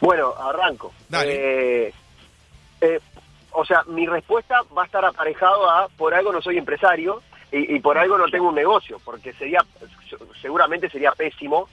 Bueno, 0.00 0.34
arranco. 0.38 0.94
Dale. 1.08 1.88
Eh, 1.88 1.94
eh, 2.80 3.00
o 3.52 3.64
sea, 3.64 3.82
mi 3.86 4.06
respuesta 4.06 4.62
va 4.76 4.82
a 4.82 4.86
estar 4.86 5.04
aparejado 5.04 5.68
a 5.68 5.88
por 5.88 6.14
algo 6.14 6.32
no 6.32 6.40
soy 6.40 6.58
empresario 6.58 7.22
y, 7.50 7.76
y 7.76 7.80
por 7.80 7.98
algo 7.98 8.16
no 8.16 8.28
tengo 8.28 8.48
un 8.48 8.54
negocio, 8.54 8.98
porque 9.04 9.32
sería 9.32 9.64
seguramente 10.40 10.88
sería 10.88 11.12
pésimo 11.12 11.68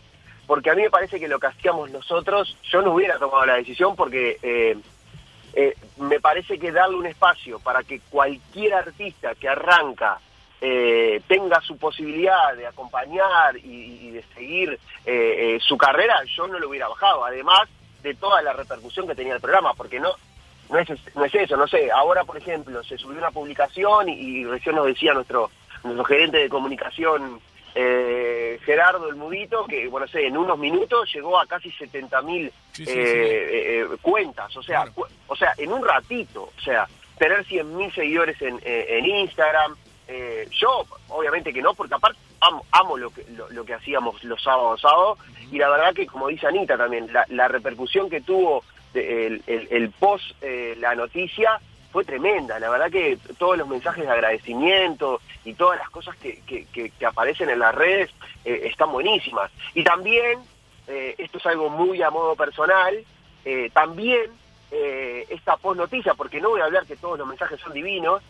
porque 0.48 0.70
a 0.70 0.76
mí 0.76 0.82
me 0.82 0.90
parece 0.90 1.20
que 1.20 1.28
lo 1.28 1.40
que 1.40 1.48
hacíamos 1.48 1.92
nosotros, 1.92 2.58
yo 2.72 2.82
no 2.82 2.94
hubiera 2.94 3.20
tomado 3.20 3.46
la 3.46 3.56
decisión 3.56 3.96
porque 3.98 4.40
eh, 4.42 4.78
eh, 5.54 5.76
me 5.98 6.22
parece 6.22 6.58
que 6.58 6.72
darle 6.72 6.96
un 6.96 7.06
espacio 7.06 7.60
para 7.60 7.84
que 7.84 8.00
cualquier 8.00 8.74
artista 8.74 9.36
que 9.36 9.50
arranca 9.50 10.20
eh, 10.62 11.22
tenga 11.28 11.60
su 11.60 11.78
posibilidad 11.78 12.56
de 12.56 12.66
acompañar 12.66 13.58
y, 13.58 14.12
de 14.12 14.24
seguir 14.34 14.80
su 15.60 15.78
carrera, 15.78 16.22
yo 16.36 16.48
no 16.48 16.60
lo 16.60 16.70
hubiera 16.70 16.88
bajado, 16.88 17.24
además 17.24 17.70
de 18.02 18.14
toda 18.16 18.42
la 18.42 18.54
repercusión 18.54 19.08
que 19.08 19.16
tenía 19.16 19.36
el 19.36 19.42
programa, 19.42 19.74
porque 19.74 20.00
no, 20.00 20.14
no, 20.70 20.80
es, 20.80 20.90
no 21.16 21.26
es 21.26 21.36
eso, 21.36 21.58
no 21.58 21.68
sé, 21.68 21.92
ahora 21.92 22.24
por 22.24 22.38
ejemplo 22.38 22.84
se 22.84 22.98
subió 22.98 23.18
una 23.18 23.32
publicación 23.32 24.10
y, 24.10 24.14
y 24.14 24.46
recién 24.46 24.76
nos 24.76 24.86
decía 24.86 25.14
nuestro, 25.14 25.50
nuestro 25.84 26.04
gerente 26.04 26.38
de 26.38 26.50
comunicación 26.50 27.40
eh, 27.80 28.60
Gerardo 28.66 29.08
el 29.08 29.16
Mudito, 29.16 29.68
que 29.68 29.88
bueno, 29.88 30.08
sé, 30.08 30.26
en 30.26 30.36
unos 30.36 30.58
minutos 30.58 31.14
llegó 31.14 31.40
a 31.40 31.46
casi 31.46 31.72
70 31.72 32.22
mil 32.24 32.48
eh, 32.48 32.84
eh, 32.88 33.86
cuentas, 34.02 34.58
o 34.58 34.64
sea, 34.64 34.86
o 35.28 35.36
sea, 35.36 35.54
en 35.58 35.72
un 35.72 35.86
ratito, 35.86 36.52
o 36.58 36.62
sea, 36.62 36.88
tener 37.20 37.46
100 37.46 37.78
mil 37.78 37.94
seguidores 37.94 38.42
en, 38.42 38.60
en 38.64 39.06
Instagram, 39.06 39.76
yo 40.50 40.86
obviamente 41.10 41.54
que 41.54 41.62
no, 41.62 41.76
porque 41.76 41.94
aparte 41.94 42.18
amo, 42.72 42.98
lo, 42.98 43.12
que, 43.12 43.24
lo, 43.52 43.64
que 43.64 43.76
hacíamos 43.76 44.24
los 44.24 44.42
sábados 44.42 44.82
sábados, 44.82 45.20
y 45.52 45.60
la 45.60 45.70
verdad 45.70 45.94
que 45.94 46.08
como 46.08 46.30
dice 46.30 46.48
Anita 46.48 46.78
también, 46.78 47.08
la, 47.30 47.48
repercusión 47.48 48.10
que 48.10 48.22
tuvo 48.22 48.64
el, 48.94 49.92
post 50.00 50.26
la 50.78 50.96
noticia 50.96 51.60
fue 51.92 52.06
tremenda. 52.06 52.60
La 52.60 52.70
verdad 52.70 52.92
que 52.92 53.18
todos 53.38 53.58
los 53.58 53.68
mensajes 53.68 54.06
de 54.06 54.12
agradecimiento 54.12 55.22
y 55.46 55.54
todas 55.54 55.80
las 55.80 55.90
cosas 55.90 56.16
que, 56.18 56.42
que, 56.46 57.06
aparecen 57.06 57.50
en 57.50 57.60
las 57.60 57.74
redes 57.74 58.12
eh, 58.46 58.62
están 58.66 58.92
buenísimas. 58.92 59.52
Y 59.74 59.84
también, 59.84 60.40
eh, 60.88 61.16
esto 61.18 61.38
es 61.38 61.46
algo 61.46 61.70
muy 61.70 62.02
a 62.02 62.10
modo 62.10 62.36
personal, 62.36 63.04
eh, 63.46 63.70
también 63.74 64.32
esta 65.30 65.56
post 65.56 65.78
noticia, 65.80 66.14
porque 66.14 66.42
no 66.42 66.50
voy 66.50 66.60
a 66.60 66.66
hablar 66.66 66.86
que 66.86 66.98
todos 66.98 67.18
los 67.18 67.28
mensajes 67.28 67.60
son 67.62 67.72
divinos, 67.72 68.22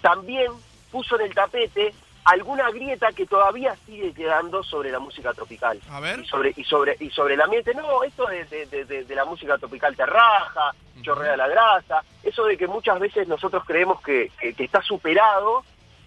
también 0.00 0.52
puso 0.92 1.16
en 1.16 1.26
el 1.26 1.34
tapete 1.34 1.92
alguna 2.24 2.70
grieta 2.70 3.12
que 3.12 3.26
todavía 3.26 3.74
sigue 3.86 4.12
quedando 4.12 4.62
sobre 4.62 4.90
la 4.90 4.98
música 4.98 5.32
tropical. 5.34 5.80
A 5.90 6.00
ver. 6.00 6.20
Y 6.20 6.26
sobre, 6.26 6.52
y 6.56 6.64
sobre, 6.64 6.96
y 7.00 7.10
sobre 7.10 7.34
el 7.34 7.40
ambiente. 7.40 7.74
No, 7.74 8.02
esto 8.04 8.26
de, 8.26 8.44
de- 8.44 8.84
de- 8.84 9.04
de 9.04 9.14
la 9.14 9.24
música 9.24 9.56
tropical 9.58 9.96
te 9.96 10.04
raja, 10.06 10.72
chorrea 11.02 11.36
la 11.36 11.48
grasa, 11.48 12.02
eso 12.22 12.44
de 12.44 12.56
que 12.58 12.66
muchas 12.66 13.00
veces 13.00 13.26
nosotros 13.26 13.64
creemos 13.66 14.00
que, 14.02 14.30
que- 14.38 14.52
que 14.54 14.64
está 14.64 14.82
superado, 14.82 15.64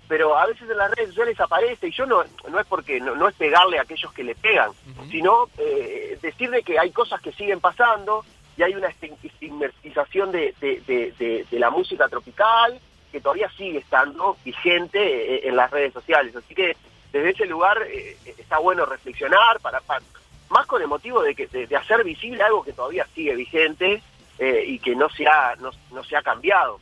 pero 0.07 0.37
a 0.37 0.45
veces 0.45 0.69
en 0.69 0.77
las 0.77 0.91
redes 0.91 1.09
sociales 1.09 1.39
aparece, 1.39 1.87
y 1.87 1.91
yo 1.91 2.05
no, 2.05 2.23
no 2.49 2.59
es 2.59 2.67
porque, 2.67 2.99
no, 2.99 3.15
no 3.15 3.27
es 3.27 3.35
pegarle 3.35 3.79
a 3.79 3.81
aquellos 3.81 4.13
que 4.13 4.23
le 4.23 4.35
pegan, 4.35 4.69
sino 5.09 5.49
eh, 5.57 6.19
decirle 6.21 6.61
que 6.61 6.77
hay 6.77 6.91
cosas 6.91 7.19
que 7.21 7.31
siguen 7.31 7.59
pasando 7.59 8.23
y 8.55 8.61
hay 8.61 8.75
una 8.75 8.89
esti- 8.89 9.17
estigmatización 9.23 10.31
de, 10.31 10.53
de- 10.61 10.81
de- 10.85 11.11
de- 11.17 11.45
de 11.49 11.59
la 11.59 11.69
música 11.71 12.07
tropical 12.07 12.79
que 13.13 13.21
todavía 13.21 13.49
sigue 13.55 13.77
estando 13.77 14.35
vigente 14.43 14.99
eh, 14.99 15.47
en 15.47 15.55
las 15.55 15.71
redes 15.71 15.93
sociales. 15.93 16.35
Así 16.35 16.53
que 16.53 16.75
desde 17.13 17.29
ese 17.29 17.45
lugar 17.45 17.77
eh, 17.87 18.17
está 18.37 18.57
bueno 18.57 18.85
reflexionar, 18.85 19.59
para, 19.61 19.79
para- 19.81 20.03
más 20.49 20.65
con 20.65 20.81
el 20.81 20.87
motivo 20.87 21.21
de, 21.21 21.33
que, 21.35 21.47
de, 21.47 21.67
de 21.67 21.75
hacer 21.77 22.03
visible 22.03 22.43
algo 22.43 22.63
que 22.63 22.73
todavía 22.73 23.07
sigue 23.15 23.35
vigente 23.35 24.01
eh, 24.39 24.63
y 24.67 24.79
que 24.79 24.95
no 24.95 25.09
se 25.09 25.25
ha, 25.27 25.55
no, 25.59 25.71
no 25.91 26.03
se 26.03 26.17
ha 26.17 26.21
cambiado. 26.21 26.79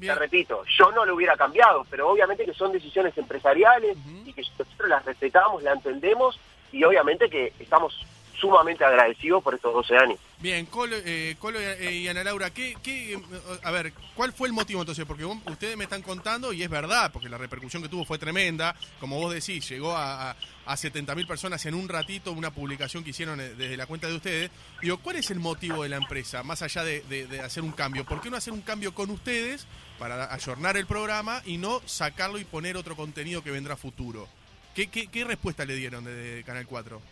Te 0.00 0.14
repito, 0.14 0.62
yo 0.78 0.90
no 0.92 1.04
lo 1.04 1.14
hubiera 1.14 1.36
cambiado, 1.36 1.86
pero 1.90 2.08
obviamente 2.10 2.44
que 2.44 2.54
son 2.54 2.72
decisiones 2.72 3.16
empresariales 3.18 3.96
y 4.26 4.32
que 4.32 4.42
nosotros 4.42 4.88
las 4.88 5.04
respetamos, 5.04 5.62
las 5.62 5.76
entendemos 5.76 6.38
y 6.72 6.84
obviamente 6.84 7.28
que 7.28 7.52
estamos 7.58 8.06
sumamente 8.40 8.84
agradecidos 8.84 9.42
por 9.42 9.54
estos 9.54 9.72
12 9.74 9.96
años. 9.96 10.18
Bien, 10.38 10.64
Colo, 10.66 10.96
eh, 10.96 11.36
eh, 11.44 11.92
y 11.92 12.08
Ana 12.08 12.24
Laura, 12.24 12.50
¿qué, 12.50 12.74
eh, 12.84 13.18
a 13.62 13.70
ver, 13.70 13.92
¿cuál 14.14 14.32
fue 14.32 14.48
el 14.48 14.54
motivo 14.54 14.80
entonces? 14.80 15.04
Porque 15.04 15.24
ustedes 15.24 15.76
me 15.76 15.84
están 15.84 16.00
contando 16.02 16.52
y 16.52 16.62
es 16.62 16.70
verdad, 16.70 17.12
porque 17.12 17.28
la 17.28 17.36
repercusión 17.36 17.82
que 17.82 17.88
tuvo 17.90 18.04
fue 18.04 18.18
tremenda. 18.18 18.74
Como 18.98 19.18
vos 19.18 19.34
decís, 19.34 19.68
llegó 19.68 19.92
a, 19.94 20.30
a, 20.30 20.36
a 20.64 20.76
70.000 20.76 21.26
personas 21.26 21.64
en 21.66 21.74
un 21.74 21.88
ratito 21.88 22.32
una 22.32 22.50
publicación 22.50 23.04
que 23.04 23.10
hicieron 23.10 23.38
desde 23.38 23.76
la 23.76 23.86
cuenta 23.86 24.06
de 24.08 24.14
ustedes. 24.16 24.50
Digo, 24.80 24.98
¿cuál 24.98 25.16
es 25.16 25.30
el 25.30 25.40
motivo 25.40 25.82
de 25.82 25.90
la 25.90 25.96
empresa, 25.96 26.42
más 26.42 26.62
allá 26.62 26.84
de, 26.84 27.02
de- 27.02 27.40
hacer 27.40 27.62
un 27.62 27.72
cambio? 27.72 28.04
¿Por 28.06 28.20
qué 28.22 28.30
no 28.30 28.36
hacer 28.38 28.52
un 28.54 28.62
cambio 28.62 28.94
con 28.94 29.10
ustedes 29.10 29.66
para 29.98 30.32
ayornar 30.32 30.78
el 30.78 30.86
programa 30.86 31.42
y 31.44 31.58
no 31.58 31.82
sacarlo 31.84 32.38
y 32.38 32.44
poner 32.44 32.76
otro 32.78 32.96
contenido 32.96 33.42
que 33.44 33.50
vendrá 33.50 33.76
futuro? 33.76 34.26
¿Qué, 34.74 34.86
qué, 34.86 35.08
qué 35.08 35.24
respuesta 35.24 35.64
le 35.64 35.74
dieron 35.74 36.04
desde 36.04 36.44
Canal 36.44 36.66
4? 36.66 37.02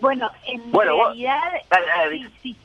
Bueno, 0.00 0.30
en 0.46 0.70
Bueno, 0.72 0.96
realidad, 1.04 1.40
sí, 2.10 2.26
sí. 2.42 2.56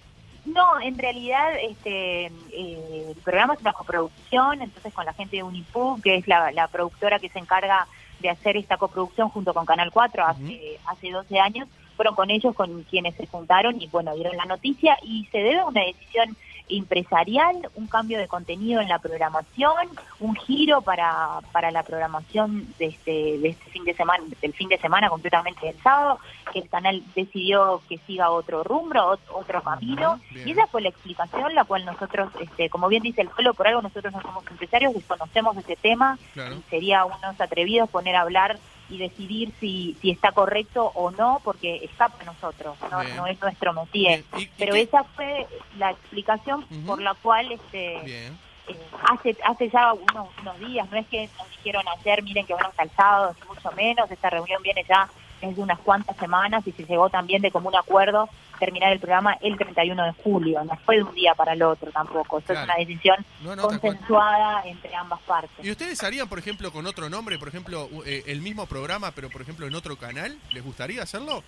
No, 0.46 0.80
en 0.82 0.98
realidad 0.98 1.54
este 1.62 2.26
eh, 2.26 3.06
el 3.10 3.16
programa 3.24 3.54
es 3.54 3.62
una 3.62 3.74
coproducción, 3.74 4.62
entonces 4.62 4.94
con 4.94 5.06
la 5.06 5.14
gente 5.14 5.38
de 5.38 5.44
Unipub, 5.44 6.02
que 6.02 6.16
es 6.16 6.28
la, 6.28 6.52
la 6.52 6.68
productora 6.68 7.20
que 7.20 7.30
se 7.30 7.40
encarga 7.40 7.88
de 8.20 8.30
hacer 8.30 8.58
esta 8.58 8.78
coproducción 8.78 9.30
junto 9.30 9.54
con 9.54 9.66
Canal 9.66 9.92
4 9.92 10.26
hace, 10.26 10.80
hace 10.88 11.12
12 11.12 11.40
años, 11.40 11.68
fueron 11.96 12.16
con 12.16 12.32
ellos 12.32 12.56
con 12.56 12.84
quienes 12.84 13.16
se 13.16 13.28
juntaron 13.28 13.80
y 13.82 13.88
bueno, 13.88 14.16
dieron 14.16 14.36
la 14.36 14.46
noticia 14.46 14.98
y 15.04 15.26
se 15.32 15.40
debe 15.40 15.60
a 15.60 15.66
una 15.66 15.82
decisión 15.82 16.36
empresarial, 16.78 17.70
un 17.76 17.88
cambio 17.88 18.18
de 18.18 18.28
contenido 18.28 18.82
en 18.82 18.88
la 18.90 19.00
programación, 19.00 19.90
un 20.20 20.36
giro 20.36 20.82
para, 20.82 21.40
para 21.52 21.72
la 21.72 21.84
programación 21.84 22.68
de 22.80 22.88
este, 22.88 23.38
de 23.40 23.50
este 23.50 23.70
fin 23.72 23.84
de 23.84 23.94
semana, 23.94 24.24
del 24.42 24.54
fin 24.54 24.70
de 24.70 24.78
semana 24.78 25.10
completamente 25.10 25.66
del 25.68 25.82
sábado, 25.82 26.20
que 26.52 26.60
el 26.60 26.70
canal 26.70 27.04
decidió 27.16 27.82
que 27.88 27.98
siga 28.00 28.30
otro 28.32 28.64
rumbo, 28.64 28.96
ot- 29.00 29.20
otro 29.34 29.62
camino, 29.62 30.20
Bien. 30.32 30.48
y 30.48 30.52
esa 30.52 30.68
fue 30.68 30.82
la 30.82 30.90
explicación, 30.90 31.54
la 31.56 31.64
cual 31.66 31.86
nosotros, 31.86 32.30
este, 32.40 32.70
como 32.70 32.88
bien 32.88 33.04
dice 33.04 33.22
el 33.22 33.30
pueblo, 33.30 33.54
por 33.54 33.68
algo 33.68 33.82
nosotros 33.82 34.14
no 34.14 34.22
somos 34.22 34.46
empresarios, 34.50 34.94
desconocemos 34.94 35.56
ese 35.58 35.76
tema, 35.76 36.18
Claro. 36.34 36.56
y 36.56 36.62
sería 36.70 37.06
unos 37.06 37.40
atrevidos 37.40 37.90
poner 37.90 38.16
a 38.16 38.22
hablar 38.22 38.58
y 38.92 38.98
decidir 38.98 39.54
si, 39.60 39.98
si 40.02 40.12
está 40.12 40.32
correcto 40.34 40.92
o 40.96 41.10
no, 41.12 41.40
porque 41.44 41.84
escapa 41.84 42.18
a 42.22 42.26
nosotros, 42.26 42.78
no, 42.92 43.04
no 43.16 43.26
es 43.26 43.42
nuestro 43.42 43.74
métier. 43.74 44.24
¿y- 44.38 44.42
y 44.44 44.50
Pero 44.58 44.76
esa 44.76 45.04
fue 45.06 45.48
la 45.78 45.92
explicación 45.92 46.66
por 46.86 47.02
la 47.02 47.14
cual 47.16 47.52
este 47.52 48.02
Bien. 48.04 48.38
eh, 48.68 48.78
hace 49.10 49.38
hace 49.46 49.70
ya 49.70 49.94
unos, 49.94 50.28
unos 50.42 50.60
días, 50.60 50.90
no 50.92 50.98
es 50.98 51.08
que 51.08 51.30
nos 51.40 51.50
dijeron 51.52 51.84
ayer, 52.00 52.22
miren 52.22 52.46
que 52.46 52.54
van 52.54 52.66
a 52.66 52.70
calzados, 52.72 53.38
mucho 53.48 53.72
menos, 53.72 54.12
esta 54.12 54.30
reunión 54.30 54.62
viene 54.62 54.84
ya 54.88 55.10
desde 55.42 55.62
unas 55.62 55.80
cuantas 55.80 56.16
semanas 56.18 56.68
y 56.68 56.72
se 56.74 56.86
llegó 56.86 57.10
también 57.10 57.42
de 57.42 57.50
común 57.52 57.76
acuerdo 57.76 58.30
terminar 58.62 58.94
el 58.94 59.00
programa 59.00 59.36
el 59.42 59.58
31 59.58 60.04
de 60.06 60.14
julio, 60.24 60.64
no 60.64 60.78
fue 60.86 60.98
de 60.98 61.04
un 61.04 61.14
día 61.16 61.34
para 61.36 61.54
el 61.54 61.64
otro 61.64 61.92
tampoco, 61.92 62.40
Claro. 62.42 62.62
es 62.62 62.66
una 62.66 62.76
decisión 62.76 63.18
No, 63.42 63.58
consensuada 63.58 64.62
entre 64.66 64.96
ambas 64.96 65.20
partes. 65.22 65.66
¿Y 65.66 65.72
ustedes 65.72 66.02
harían, 66.04 66.30
por 66.30 66.38
ejemplo, 66.40 66.72
con 66.72 66.86
otro 66.86 67.10
nombre, 67.10 67.40
por 67.40 67.48
ejemplo, 67.48 67.90
eh, 68.06 68.24
el 68.28 68.42
mismo 68.42 68.68
programa, 68.68 69.12
pero 69.12 69.30
por 69.30 69.42
ejemplo 69.42 69.66
en 69.66 69.74
otro 69.76 69.98
canal? 69.98 70.38
¿Les 70.52 70.64
gustaría 70.64 71.02
hacerlo? 71.02 71.44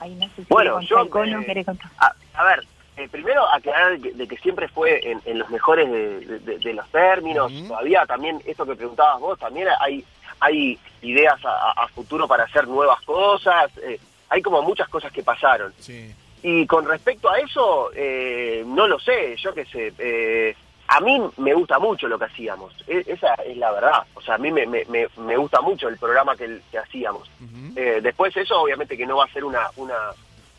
Ahí 0.00 0.14
no 0.14 0.26
sé 0.30 0.36
si 0.36 0.46
Bueno, 0.48 0.80
yo, 0.80 1.04
eh. 1.04 1.64
A, 1.98 2.12
a 2.34 2.44
ver, 2.44 2.66
eh, 2.96 3.08
primero 3.08 3.46
aclarar 3.52 4.00
que- 4.00 4.12
de 4.12 4.26
que 4.26 4.36
siempre 4.38 4.66
fue 4.68 5.10
en, 5.10 5.20
en 5.26 5.38
los 5.38 5.48
mejores 5.50 5.90
de, 5.90 6.38
de- 6.40 6.58
de 6.58 6.72
los 6.74 6.88
términos. 6.90 7.52
Todavía 7.68 8.04
también, 8.06 8.42
esto 8.46 8.64
que 8.66 8.74
preguntabas 8.76 9.20
vos, 9.20 9.38
también 9.38 9.68
hay 9.80 10.04
hay 10.44 10.76
ideas 11.02 11.38
a, 11.44 11.50
a- 11.50 11.84
a 11.84 11.88
futuro 11.88 12.26
para 12.26 12.44
hacer 12.44 12.66
nuevas 12.66 13.00
cosas. 13.02 13.70
eh, 13.78 14.00
hay 14.32 14.40
como 14.42 14.62
muchas 14.62 14.88
cosas 14.88 15.12
que 15.12 15.22
pasaron. 15.22 15.74
Sí. 15.78 16.10
Y 16.42 16.66
con 16.66 16.86
respecto 16.86 17.30
a 17.30 17.38
eso, 17.38 17.90
eh, 17.94 18.64
no 18.66 18.86
lo 18.88 18.98
sé, 18.98 19.36
yo 19.36 19.52
qué 19.54 19.64
sé. 19.66 19.92
eh, 19.98 20.56
a 20.88 21.00
mí 21.00 21.18
me 21.38 21.54
gusta 21.54 21.78
mucho 21.78 22.06
lo 22.08 22.18
que 22.18 22.24
hacíamos, 22.26 22.74
e- 22.86 23.04
esa 23.06 23.34
es 23.34 23.56
la 23.56 23.70
verdad. 23.72 24.04
O 24.14 24.20
sea, 24.20 24.34
a 24.34 24.38
mí 24.38 24.50
me, 24.50 24.66
me, 24.66 24.84
me- 24.86 25.08
me 25.18 25.36
gusta 25.36 25.60
mucho 25.60 25.88
el 25.88 25.96
programa 25.96 26.34
que, 26.36 26.60
que 26.70 26.78
hacíamos. 26.78 27.30
Eh, 27.76 28.00
después 28.02 28.36
eso 28.36 28.60
obviamente 28.60 28.96
que 28.96 29.06
no 29.06 29.16
va 29.16 29.24
a 29.24 29.32
ser 29.32 29.44
una, 29.44 29.70
una, 29.76 29.96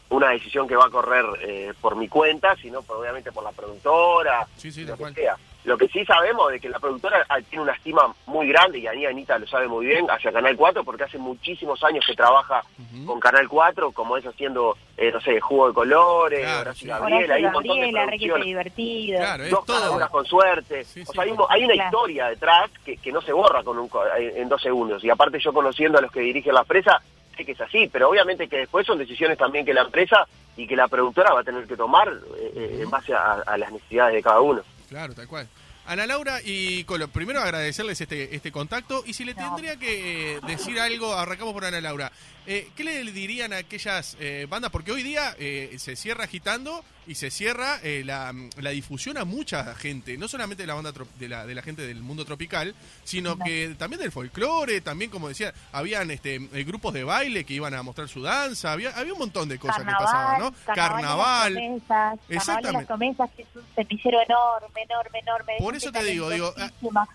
una 0.10 0.30
decisión 0.30 0.68
que 0.68 0.76
va 0.76 0.86
a 0.86 0.90
correr 0.90 1.26
eh, 1.42 1.74
por 1.82 1.96
mi 1.96 2.08
cuenta, 2.08 2.56
sino 2.56 2.82
por, 2.84 2.98
obviamente 2.98 3.32
por 3.32 3.44
la 3.44 3.52
productora, 3.52 4.48
Sí, 4.58 4.72
sí, 4.72 4.86
lo 4.86 4.96
que 4.98 5.12
sea. 5.14 5.36
Lo 5.66 5.78
que 5.78 5.88
sí 5.88 6.04
sabemos 6.06 6.52
es 6.54 6.62
que 6.62 6.68
la 6.68 6.78
productora 6.80 7.26
ah, 7.30 7.38
tiene 7.50 7.64
una 7.64 7.72
estima 7.74 8.14
muy 8.26 8.48
grande, 8.50 8.80
y 8.80 8.88
Ani 8.88 9.06
Anita 9.06 9.38
lo 9.40 9.48
sabe 9.48 9.68
muy 9.68 9.86
bien, 9.86 10.06
hacia 10.12 10.32
Canal 10.34 10.58
4, 10.58 10.84
porque 10.84 11.06
hace 11.06 11.18
muchísimos 11.18 11.82
años 11.86 12.04
que 12.06 12.16
trabaja 12.16 12.62
con 13.06 13.20
Canal 13.20 13.48
4, 13.48 13.92
como 13.94 14.18
es 14.18 14.26
haciendo, 14.26 14.76
eh, 14.98 15.10
no 15.12 15.22
sé, 15.22 15.40
Juego 15.40 15.70
de 15.70 15.74
Colores, 15.74 16.40
Claro, 16.42 16.60
Horacio 16.62 16.82
sí. 16.82 16.88
Gabriel, 16.88 17.16
Horacio 17.24 17.36
hay 17.36 17.46
un 17.46 17.52
montón 17.54 17.80
de 17.80 17.92
producciones 17.94 18.46
divertido. 18.46 19.20
Claro, 19.20 19.44
es 19.46 19.52
dos 19.52 19.66
todo. 19.66 20.10
con 20.10 20.26
suerte. 20.26 20.84
Sí, 20.84 21.04
o 21.08 21.12
sea, 21.14 21.24
hay, 21.24 21.30
hay 21.50 21.64
una 21.66 21.74
Claro. 21.76 21.88
historia 21.90 22.28
detrás 22.28 22.70
que, 22.84 22.98
que 22.98 23.12
no 23.14 23.22
se 23.22 23.32
borra 23.32 23.64
con 23.64 23.80
un, 23.80 23.88
co- 23.88 24.04
en 24.18 24.50
dos 24.50 24.62
segundos. 24.62 25.04
Y 25.04 25.10
aparte 25.10 25.40
yo 25.40 25.54
conociendo 25.54 25.98
a 25.98 26.02
los 26.02 26.12
que 26.12 26.20
dirigen 26.20 26.54
la 26.56 26.62
empresa, 26.62 27.02
sé 27.38 27.46
que 27.46 27.54
es 27.54 27.62
así, 27.62 27.88
pero 27.92 28.10
obviamente 28.10 28.48
que 28.50 28.58
después 28.58 28.86
son 28.86 28.98
decisiones 28.98 29.38
también 29.38 29.66
que 29.66 29.74
la 29.74 29.82
empresa 29.84 30.28
y 30.58 30.68
que 30.68 30.76
la 30.76 30.88
productora 30.88 31.34
va 31.34 31.40
a 31.40 31.44
tener 31.44 31.66
que 31.66 31.76
tomar 31.78 32.08
eh, 32.10 32.52
eh, 32.56 32.80
en 32.84 32.90
base 32.92 33.14
a, 33.14 33.36
a 33.46 33.58
las 33.58 33.72
necesidades 33.72 34.14
de 34.16 34.22
cada 34.22 34.40
uno. 34.42 34.62
Claro, 34.94 35.16
tal 35.16 35.28
cual. 35.28 35.48
Ana 35.88 36.06
Laura 36.06 36.40
y 36.46 36.84
Colo, 36.84 37.08
primero 37.08 37.42
agradecerles 37.42 38.00
este, 38.00 38.36
este 38.36 38.52
contacto 38.52 39.04
y 39.08 39.14
si 39.16 39.26
le 39.26 39.34
No. 39.34 39.56
tendría 39.56 39.76
que 39.76 40.36
eh, 40.36 40.40
decir 40.46 40.80
algo, 40.80 41.16
arrancamos 41.16 41.52
por 41.52 41.66
Ana 41.66 41.82
Laura, 41.82 42.12
eh, 42.48 42.70
¿qué 42.76 42.84
le 42.84 43.04
dirían 43.12 43.54
a 43.54 43.58
aquellas 43.58 44.18
eh, 44.20 44.46
bandas? 44.50 44.72
Porque 44.72 44.92
hoy 44.92 45.04
día 45.04 45.36
eh, 45.40 45.76
se 45.80 45.96
cierra 45.96 46.26
agitando 46.26 46.84
y 47.06 47.16
se 47.16 47.30
cierra 47.32 47.80
eh, 47.84 48.04
la, 48.06 48.34
la 48.62 48.70
difusión 48.70 49.18
a 49.18 49.26
mucha 49.26 49.76
gente, 49.76 50.18
no 50.18 50.30
solamente 50.30 50.64
de 50.64 50.68
la 50.68 50.74
banda 50.76 50.94
de 51.20 51.28
la, 51.28 51.46
de 51.46 51.54
la 51.54 51.62
gente 51.62 51.82
del 51.86 52.02
mundo 52.02 52.24
tropical, 52.24 52.74
sino 53.04 53.36
No. 53.36 53.44
que 53.44 53.76
también 53.78 54.02
del 54.02 54.12
folclore, 54.12 54.80
también 54.80 55.12
como 55.12 55.28
decía, 55.28 55.54
habían 55.74 56.12
este 56.12 56.36
eh, 56.36 56.64
grupos 56.64 56.94
de 56.94 57.04
baile 57.04 57.44
que 57.44 57.54
iban 57.56 57.74
a 57.74 57.84
mostrar 57.84 58.08
su 58.08 58.22
danza, 58.22 58.72
había, 58.72 58.92
había 58.92 59.12
un 59.14 59.20
montón 59.20 59.50
de 59.50 59.60
cosas 59.60 59.80
que 59.80 59.92
pasaban, 59.92 60.40
¿no? 60.40 60.54
Carnaval, 60.74 61.54
las 61.56 61.82
Carnaval 61.88 62.20
de 62.30 62.36
Exactamente. 62.36 62.72
las 62.74 62.86
promesas, 62.86 63.30
que 63.36 63.42
es 63.42 63.48
un 63.56 63.64
semillero 63.76 64.20
enorme, 64.22 64.82
enorme, 64.90 65.20
enorme. 65.20 65.54
Por 65.60 65.76
eso 65.76 65.92
te 65.92 66.04
digo, 66.06 66.30
digo, 66.30 66.54
ah, 66.58 66.70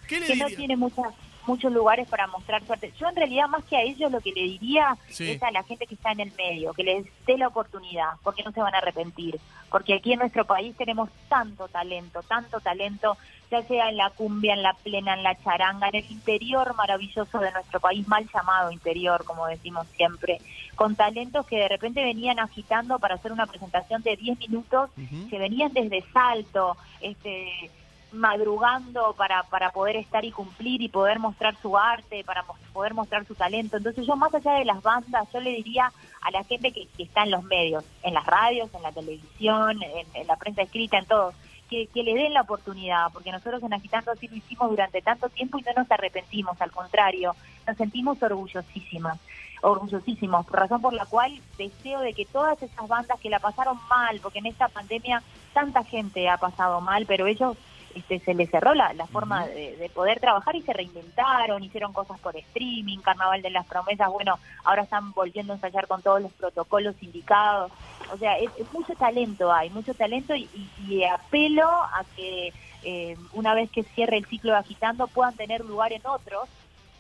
¿qué 0.07 0.21
le 0.21 0.27
que 0.27 0.37
no 0.37 0.49
tiene 0.49 0.77
muchas 0.77 1.07
muchos 1.49 1.73
lugares 1.73 2.07
para 2.09 2.27
mostrar 2.27 2.65
suerte. 2.67 2.93
Yo 3.01 3.09
en 3.09 3.17
realidad 3.17 3.49
más 3.49 3.65
que 3.65 3.77
a 3.77 3.83
ellos 3.83 4.13
lo 4.13 4.21
que 4.21 4.31
le 4.33 4.43
diría 4.43 4.97
Sí. 5.09 5.31
es 5.33 5.43
a 5.43 5.51
la 5.51 5.63
gente 5.65 5.87
que 5.87 5.95
está 5.95 6.13
en 6.13 6.21
el 6.21 6.33
medio, 6.37 6.75
que 6.75 6.85
les 6.85 7.07
dé 7.27 7.39
la 7.39 7.49
oportunidad, 7.49 8.11
porque 8.23 8.43
no 8.45 8.53
se 8.53 8.61
van 8.61 8.75
a 8.75 8.79
arrepentir, 8.79 9.41
porque 9.71 9.95
aquí 9.95 10.13
en 10.13 10.19
nuestro 10.21 10.45
país 10.45 10.77
tenemos 10.77 11.09
tanto 11.29 11.67
talento, 11.69 12.23
tanto 12.23 12.61
talento, 12.61 13.17
ya 13.51 13.63
sea 13.63 13.89
en 13.89 13.97
la 13.97 14.11
cumbia, 14.11 14.53
en 14.53 14.63
la 14.63 14.75
plena, 14.75 15.15
en 15.15 15.23
la 15.23 15.35
charanga, 15.43 15.89
en 15.89 15.97
el 15.97 16.11
interior 16.11 16.75
maravilloso 16.77 17.39
de 17.39 17.51
nuestro 17.51 17.81
país, 17.81 18.07
mal 18.07 18.29
llamado 18.33 18.71
interior, 18.71 19.25
como 19.25 19.47
decimos 19.47 19.87
siempre, 19.97 20.39
con 20.77 20.95
talentos 20.97 21.47
que 21.47 21.57
de 21.57 21.69
repente 21.69 22.05
venían 22.05 22.39
agitando 22.39 22.99
para 22.99 23.15
hacer 23.15 23.33
una 23.33 23.47
presentación 23.47 24.03
de 24.03 24.17
10 24.17 24.39
minutos 24.39 24.91
Ujú. 24.99 25.29
que 25.31 25.39
venían 25.39 25.73
desde 25.73 26.05
Salto, 26.13 26.77
este, 27.01 27.71
madrugando 28.13 29.15
para, 29.15 29.43
para 29.45 29.71
poder 29.71 29.97
estar 29.97 30.25
y 30.25 30.33
cumplir 30.33 30.81
y 30.83 30.89
poder 30.89 31.19
mostrar 31.19 31.57
su 31.61 31.77
arte, 31.77 32.25
para 32.25 32.45
poder 32.73 32.95
mostrar 32.95 33.25
su 33.27 33.35
talento. 33.35 33.77
Entonces 33.77 34.07
yo 34.07 34.17
más 34.17 34.35
allá 34.35 34.53
de 34.55 34.65
las 34.65 34.83
bandas, 34.83 35.29
yo 35.33 35.41
le 35.41 35.51
diría 35.51 35.93
a 36.21 36.31
la 36.31 36.45
gente 36.45 36.73
que, 36.73 36.89
está 36.99 37.25
en 37.25 37.31
los 37.31 37.45
medios, 37.45 37.85
en 38.03 38.15
las 38.15 38.27
radios, 38.27 38.73
en 38.75 38.83
la 38.83 38.93
televisión, 38.93 39.83
en, 39.83 40.07
en 40.15 40.27
la 40.27 40.37
prensa 40.37 40.63
escrita, 40.63 40.99
en 40.99 41.07
todo, 41.07 41.33
que, 41.69 41.87
que 41.89 42.03
le 42.03 42.15
den 42.15 42.35
la 42.35 42.43
oportunidad, 42.43 43.13
porque 43.13 43.31
nosotros 43.31 43.63
en 43.63 43.75
Agitando 43.75 44.13
así 44.13 44.27
lo 44.27 44.37
hicimos 44.37 44.71
durante 44.71 45.03
tanto 45.03 45.29
tiempo 45.29 45.59
y 45.59 45.63
no 45.63 45.73
nos 45.77 45.91
arrepentimos, 45.91 46.61
al 46.61 46.73
contrario, 46.73 47.37
nos 47.67 47.77
sentimos 47.77 48.21
orgullosísimas, 48.23 49.19
orgullosísimos, 49.63 50.47
por 50.47 50.59
razón 50.59 50.81
por 50.81 50.95
la 50.95 51.07
cual 51.07 51.39
deseo 51.57 52.01
de 52.01 52.15
que 52.15 52.25
todas 52.25 52.61
esas 52.63 52.89
bandas 52.89 53.21
que 53.21 53.31
la 53.31 53.39
pasaron 53.39 53.79
mal, 53.89 54.19
porque 54.23 54.39
en 54.39 54.47
esta 54.47 54.69
pandemia 54.69 55.23
tanta 55.53 55.85
gente 55.85 56.29
ha 56.29 56.39
pasado 56.39 56.81
mal, 56.81 57.05
pero 57.07 57.27
ellos 57.27 57.57
este, 57.99 58.21
se 58.21 58.35
les 58.35 58.51
cerró 58.51 58.75
la, 58.75 58.93
la 58.95 59.07
forma 59.07 59.47
de, 59.47 59.77
de 59.77 59.89
poder 59.91 60.21
trabajar 60.21 60.55
y 60.57 60.63
se 60.63 60.73
reinventaron, 60.73 61.63
hicieron 61.63 61.93
cosas 61.93 62.19
por 62.21 62.37
streaming, 62.37 62.99
Carnaval 62.99 63.43
de 63.43 63.51
las 63.51 63.67
Promesas, 63.67 64.09
bueno, 64.11 64.39
ahora 64.65 64.83
están 64.83 65.13
volviendo 65.13 65.53
a 65.53 65.57
ensayar 65.57 65.87
con 65.87 66.03
todos 66.03 66.21
los 66.23 66.33
protocolos 66.33 66.95
indicados, 67.03 67.73
o 68.13 68.17
sea, 68.19 68.39
es, 68.39 68.51
es 68.59 68.73
mucho 68.73 68.95
talento 68.95 69.53
hay, 69.53 69.71
mucho 69.71 69.95
talento 69.95 70.35
y, 70.35 70.49
y- 70.55 70.71
y 70.95 71.05
apelo 71.05 71.69
a 71.69 72.05
que 72.17 72.53
eh, 72.85 73.17
una 73.33 73.55
vez 73.55 73.71
que 73.71 73.83
cierre 73.83 74.17
el 74.19 74.27
ciclo 74.27 74.53
de 74.53 74.59
Agitando 74.59 75.07
puedan 75.09 75.35
tener 75.37 75.65
lugar 75.65 75.93
en 75.93 76.07
otros, 76.07 76.49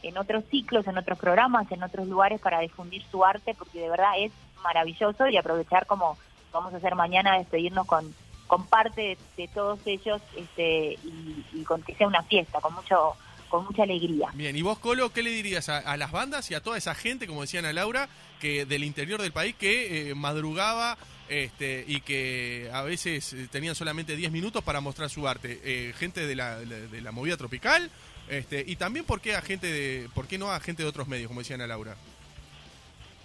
en 0.02 0.16
otros 0.18 0.44
ciclos, 0.50 0.86
en 0.86 0.98
otros 0.98 1.18
programas, 1.18 1.70
en 1.72 1.82
otros 1.82 2.06
lugares 2.06 2.40
para 2.40 2.60
difundir 2.60 3.02
su 3.10 3.24
arte, 3.24 3.54
porque 3.54 3.80
de 3.80 3.88
verdad 3.88 4.12
es 4.18 4.32
maravilloso 4.62 5.28
y 5.28 5.36
aprovechar 5.36 5.86
como 5.86 6.16
vamos 6.52 6.72
a 6.74 6.78
hacer 6.78 6.94
mañana, 6.94 7.38
despedirnos 7.38 7.86
con, 7.86 8.12
con 8.48 8.66
parte 8.66 9.00
de, 9.00 9.18
de 9.36 9.48
todos 9.48 9.78
ellos 9.86 10.20
este, 10.36 10.98
y, 11.04 11.44
y 11.52 11.62
con 11.62 11.80
que 11.82 11.94
sea 11.94 12.08
una 12.08 12.24
fiesta, 12.24 12.60
con 12.60 12.74
mucho 12.74 13.14
con 13.48 13.64
mucha 13.64 13.84
alegría. 13.84 14.28
Bien, 14.34 14.54
y 14.56 14.60
vos, 14.60 14.78
Colo, 14.78 15.10
¿qué 15.10 15.22
le 15.22 15.30
dirías 15.30 15.70
a, 15.70 15.78
a 15.78 15.96
las 15.96 16.10
bandas 16.10 16.50
y 16.50 16.54
a 16.54 16.62
toda 16.62 16.76
esa 16.76 16.94
gente, 16.94 17.26
como 17.26 17.40
decía 17.42 17.60
Ana 17.60 17.72
Laura, 17.72 18.08
que 18.40 18.66
del 18.66 18.84
interior 18.84 19.22
del 19.22 19.32
país 19.32 19.54
que 19.54 20.10
eh, 20.10 20.14
madrugaba 20.14 20.98
este, 21.30 21.82
y 21.86 22.02
que 22.02 22.68
a 22.74 22.82
veces 22.82 23.32
eh, 23.32 23.48
tenían 23.50 23.74
solamente 23.74 24.16
10 24.16 24.32
minutos 24.32 24.62
para 24.62 24.82
mostrar 24.82 25.08
su 25.08 25.26
arte? 25.26 25.60
Eh, 25.64 25.94
gente 25.96 26.26
de 26.26 26.36
la, 26.36 26.58
de, 26.58 26.88
de 26.88 27.00
la 27.00 27.10
movida 27.10 27.38
tropical 27.38 27.90
este, 28.28 28.62
y 28.66 28.76
también, 28.76 29.04
¿por 29.04 29.20
qué, 29.20 29.34
a 29.34 29.42
gente 29.42 29.66
de, 29.66 30.08
¿por 30.14 30.26
qué 30.26 30.38
no 30.38 30.50
a 30.50 30.60
gente 30.60 30.82
de 30.82 30.88
otros 30.88 31.08
medios, 31.08 31.28
como 31.28 31.40
decía 31.40 31.54
Ana 31.56 31.66
Laura? 31.66 31.96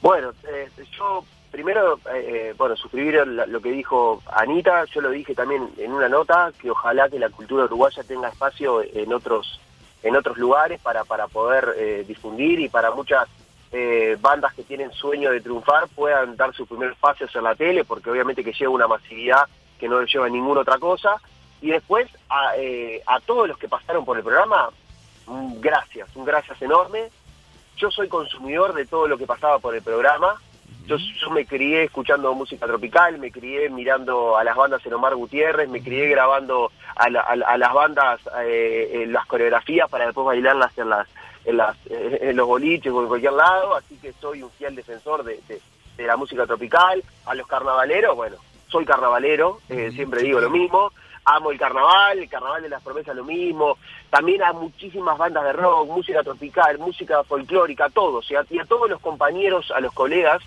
Bueno, 0.02 0.34
eh, 0.48 0.70
yo 0.98 1.26
primero, 1.54 2.00
eh, 2.12 2.56
bueno, 2.58 2.76
suscribir 2.76 3.28
lo 3.28 3.62
que 3.62 3.72
dijo 3.72 4.24
Anita, 4.34 4.86
yo 4.86 5.02
lo 5.02 5.12
dije 5.12 5.36
también 5.36 5.70
en 5.78 5.92
una 5.92 6.10
nota, 6.10 6.52
que 6.60 6.72
ojalá 6.72 7.08
que 7.10 7.20
la 7.20 7.30
cultura 7.30 7.66
uruguaya 7.66 8.04
tenga 8.04 8.30
espacio 8.30 8.82
en 8.82 9.14
otros 9.14 9.62
en 10.02 10.16
otros 10.16 10.38
lugares 10.38 10.82
para, 10.82 11.06
para 11.06 11.28
poder 11.28 11.76
eh, 11.78 12.04
difundir 12.06 12.60
y 12.60 12.70
para 12.70 12.92
muchas 12.92 13.30
eh, 13.72 14.18
bandas 14.20 14.54
que 14.56 14.64
tienen 14.64 14.92
sueño 14.92 15.32
de 15.32 15.42
triunfar 15.42 15.88
puedan 15.96 16.36
dar 16.36 16.54
sus 16.54 16.68
primeros 16.68 16.98
pasos 16.98 17.34
en 17.36 17.44
la 17.44 17.56
tele, 17.56 17.86
porque 17.86 18.10
obviamente 18.10 18.44
que 18.44 18.52
lleva 18.52 18.74
una 18.74 18.88
masividad 18.88 19.48
que 19.80 19.88
no 19.88 20.02
lleva 20.04 20.28
ninguna 20.28 20.62
otra 20.62 20.80
cosa. 20.80 21.22
Y 21.62 21.70
después, 21.70 22.10
a, 22.30 22.58
eh, 22.58 23.02
a 23.06 23.20
todos 23.22 23.48
los 23.48 23.58
que 23.58 23.70
pasaron 23.70 24.04
por 24.04 24.18
el 24.18 24.24
programa, 24.24 24.70
gracias, 25.62 26.10
un 26.16 26.26
gracias 26.26 26.62
enorme. 26.62 27.10
Yo 27.78 27.92
soy 27.92 28.10
consumidor 28.10 28.74
de 28.74 28.86
todo 28.86 29.08
lo 29.08 29.18
que 29.18 29.28
pasaba 29.28 29.60
por 29.60 29.76
el 29.76 29.84
programa. 29.84 30.42
Yo, 30.86 30.98
yo 30.98 31.30
me 31.30 31.46
crié 31.46 31.84
escuchando 31.84 32.34
música 32.34 32.66
tropical, 32.66 33.18
me 33.18 33.32
crié 33.32 33.70
mirando 33.70 34.38
a 34.38 34.44
las 34.44 34.56
bandas 34.56 34.86
en 34.86 34.94
Omar 34.94 35.16
Gutiérrez, 35.16 35.70
me 35.70 35.82
crié 35.82 36.08
grabando 36.10 36.72
a, 36.96 37.10
la- 37.10 37.22
a 37.22 37.32
a 37.34 37.58
las 37.58 37.74
bandas 37.74 38.20
eh, 38.46 39.06
las 39.08 39.26
coreografías 39.26 39.90
para 39.90 40.06
después 40.06 40.26
bailarlas 40.26 40.78
en 40.78 40.90
las 40.90 41.08
en, 41.46 41.58
las, 41.58 41.76
eh, 41.90 42.20
en 42.22 42.36
los 42.38 42.48
boliches 42.48 42.92
o 42.92 43.02
en 43.02 43.08
cualquier 43.10 43.34
lado, 43.34 43.76
así 43.76 43.98
que 44.02 44.14
soy 44.14 44.44
un 44.44 44.52
fiel 44.52 44.76
defensor 44.76 45.24
de, 45.24 45.40
de- 45.48 45.62
de 45.98 46.04
la 46.08 46.16
música 46.18 46.46
tropical. 46.46 47.04
A 47.26 47.36
los 47.36 47.46
carnavaleros, 47.48 48.16
bueno, 48.16 48.38
soy 48.68 48.84
carnavalero, 48.86 49.60
eh, 49.70 49.92
siempre 49.94 50.22
digo 50.22 50.40
lo 50.40 50.50
mismo. 50.50 50.92
Amo 51.26 51.52
el 51.52 51.58
carnaval, 51.60 52.20
el 52.20 52.28
carnaval 52.30 52.62
de 52.64 52.70
las 52.70 52.82
promesas 52.84 53.16
lo 53.16 53.24
mismo. 53.24 53.78
También 54.10 54.44
hay 54.44 54.54
muchísimas 54.56 55.18
bandas 55.18 55.44
de 55.46 55.54
rock, 55.54 55.88
música 55.88 56.22
tropical, 56.24 56.78
música 56.80 57.24
folclórica, 57.24 57.90
todos. 57.90 58.30
Y 58.32 58.36
a, 58.36 58.46
y 58.50 58.60
a 58.60 58.66
todos 58.66 58.90
los 58.90 59.00
compañeros, 59.00 59.72
a 59.72 59.80
los 59.80 59.94
colegas, 59.94 60.42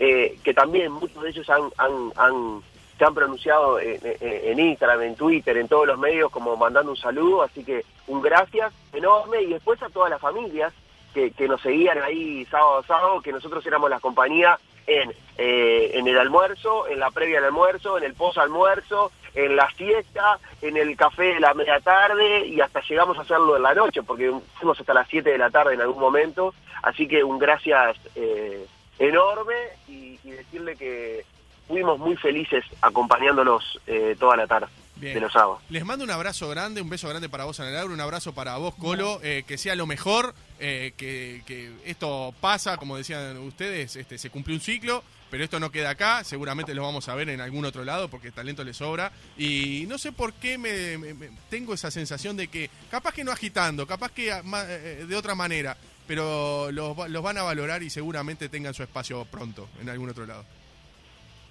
eh, 0.00 0.36
que 0.42 0.52
también 0.54 0.90
muchos 0.90 1.22
de 1.22 1.28
ellos 1.30 1.48
han, 1.48 1.70
han, 1.76 2.12
han- 2.16 2.62
se 2.98 3.04
han 3.06 3.14
pronunciado 3.14 3.78
en, 3.80 4.58
Instagram, 4.58 5.00
en 5.02 5.14
Twitter, 5.16 5.56
en 5.56 5.68
todos 5.68 5.86
los 5.86 5.98
medios, 5.98 6.30
como 6.30 6.54
mandando 6.58 6.90
un 6.90 6.98
saludo. 6.98 7.42
Así 7.42 7.64
que 7.64 7.82
un 8.08 8.20
gracias 8.20 8.74
enorme. 8.92 9.40
Y 9.40 9.46
después 9.54 9.82
a 9.82 9.88
todas 9.88 10.10
las 10.10 10.20
familias 10.20 10.70
que, 11.14 11.30
que 11.30 11.48
nos 11.48 11.62
seguían 11.62 11.96
ahí 12.02 12.44
sábado 12.50 12.76
a 12.80 12.86
sábado, 12.86 13.22
que 13.22 13.32
nosotros 13.32 13.64
éramos 13.66 13.88
la 13.88 14.00
compañía 14.00 14.58
en, 14.86 15.14
eh, 15.38 15.92
en 15.94 16.08
el 16.08 16.18
almuerzo, 16.18 16.88
en 16.88 16.98
la 17.00 17.10
previa 17.10 17.38
al 17.38 17.44
almuerzo, 17.46 17.96
en 17.96 18.04
el 18.04 18.12
post-almuerzo, 18.12 19.10
en 19.34 19.56
la 19.56 19.68
fiesta, 19.70 20.38
en 20.60 20.76
el 20.76 20.94
café 20.94 21.34
de 21.34 21.40
la 21.40 21.54
media 21.54 21.80
tarde 21.80 22.46
y 22.48 22.60
hasta 22.60 22.82
llegamos 22.82 23.16
a 23.16 23.22
hacerlo 23.22 23.56
en 23.56 23.62
la 23.62 23.72
noche, 23.74 24.02
porque 24.02 24.30
fuimos 24.58 24.78
hasta 24.78 24.92
las 24.92 25.08
7 25.08 25.30
de 25.30 25.38
la 25.38 25.48
tarde 25.48 25.72
en 25.72 25.80
algún 25.80 26.00
momento. 26.00 26.52
Así 26.82 27.08
que 27.08 27.24
un 27.24 27.38
gracias 27.38 27.96
eh, 28.14 28.66
enorme 29.00 29.54
y, 29.88 30.18
y 30.22 30.30
decirle 30.30 30.76
que 30.76 31.24
fuimos 31.66 31.98
muy 31.98 32.16
felices 32.16 32.64
acompañándolos 32.80 33.80
eh, 33.86 34.14
toda 34.18 34.36
la 34.36 34.46
tarde 34.46 34.66
Bien. 34.96 35.14
de 35.14 35.20
los 35.20 35.32
sábados. 35.32 35.62
Les 35.70 35.84
mando 35.84 36.04
un 36.04 36.10
abrazo 36.10 36.48
grande, 36.48 36.80
un 36.82 36.90
beso 36.90 37.08
grande 37.08 37.28
para 37.28 37.44
vos, 37.44 37.58
Ana 37.60 37.70
Laura, 37.70 37.94
un 37.94 38.00
abrazo 38.00 38.32
para 38.34 38.56
vos, 38.58 38.74
Colo, 38.74 39.18
eh, 39.22 39.44
que 39.46 39.56
sea 39.56 39.74
lo 39.74 39.86
mejor, 39.86 40.34
eh, 40.58 40.92
que, 40.96 41.42
que 41.46 41.72
esto 41.84 42.34
pasa, 42.40 42.76
como 42.76 42.96
decían 42.96 43.36
ustedes, 43.38 43.96
este, 43.96 44.18
se 44.18 44.30
cumplió 44.30 44.56
un 44.56 44.60
ciclo, 44.60 45.02
pero 45.30 45.44
esto 45.44 45.60
no 45.60 45.70
queda 45.70 45.90
acá, 45.90 46.24
seguramente 46.24 46.74
lo 46.74 46.82
vamos 46.82 47.08
a 47.08 47.14
ver 47.14 47.28
en 47.30 47.40
algún 47.40 47.64
otro 47.64 47.84
lado 47.84 48.08
porque 48.08 48.32
talento 48.32 48.64
le 48.64 48.74
sobra, 48.74 49.12
y 49.38 49.84
no 49.88 49.96
sé 49.96 50.10
por 50.10 50.32
qué 50.34 50.58
me, 50.58 50.98
me- 50.98 51.14
me- 51.14 51.30
tengo 51.48 51.72
esa 51.72 51.90
sensación 51.92 52.36
de 52.36 52.48
que, 52.48 52.68
capaz 52.90 53.14
que 53.14 53.22
no 53.22 53.30
agitando, 53.30 53.86
capaz 53.86 54.10
que 54.10 54.34
ma- 54.42 54.64
eh, 54.66 55.04
de 55.08 55.16
otra 55.16 55.36
manera, 55.36 55.76
pero 56.10 56.72
los, 56.72 56.98
va- 56.98 57.06
los 57.06 57.22
van 57.22 57.38
a 57.38 57.42
valorar 57.44 57.84
y 57.84 57.88
seguramente 57.88 58.48
tengan 58.48 58.74
su 58.74 58.82
espacio 58.82 59.24
pronto 59.26 59.68
en 59.80 59.88
algún 59.88 60.10
otro 60.10 60.26
lado. 60.26 60.44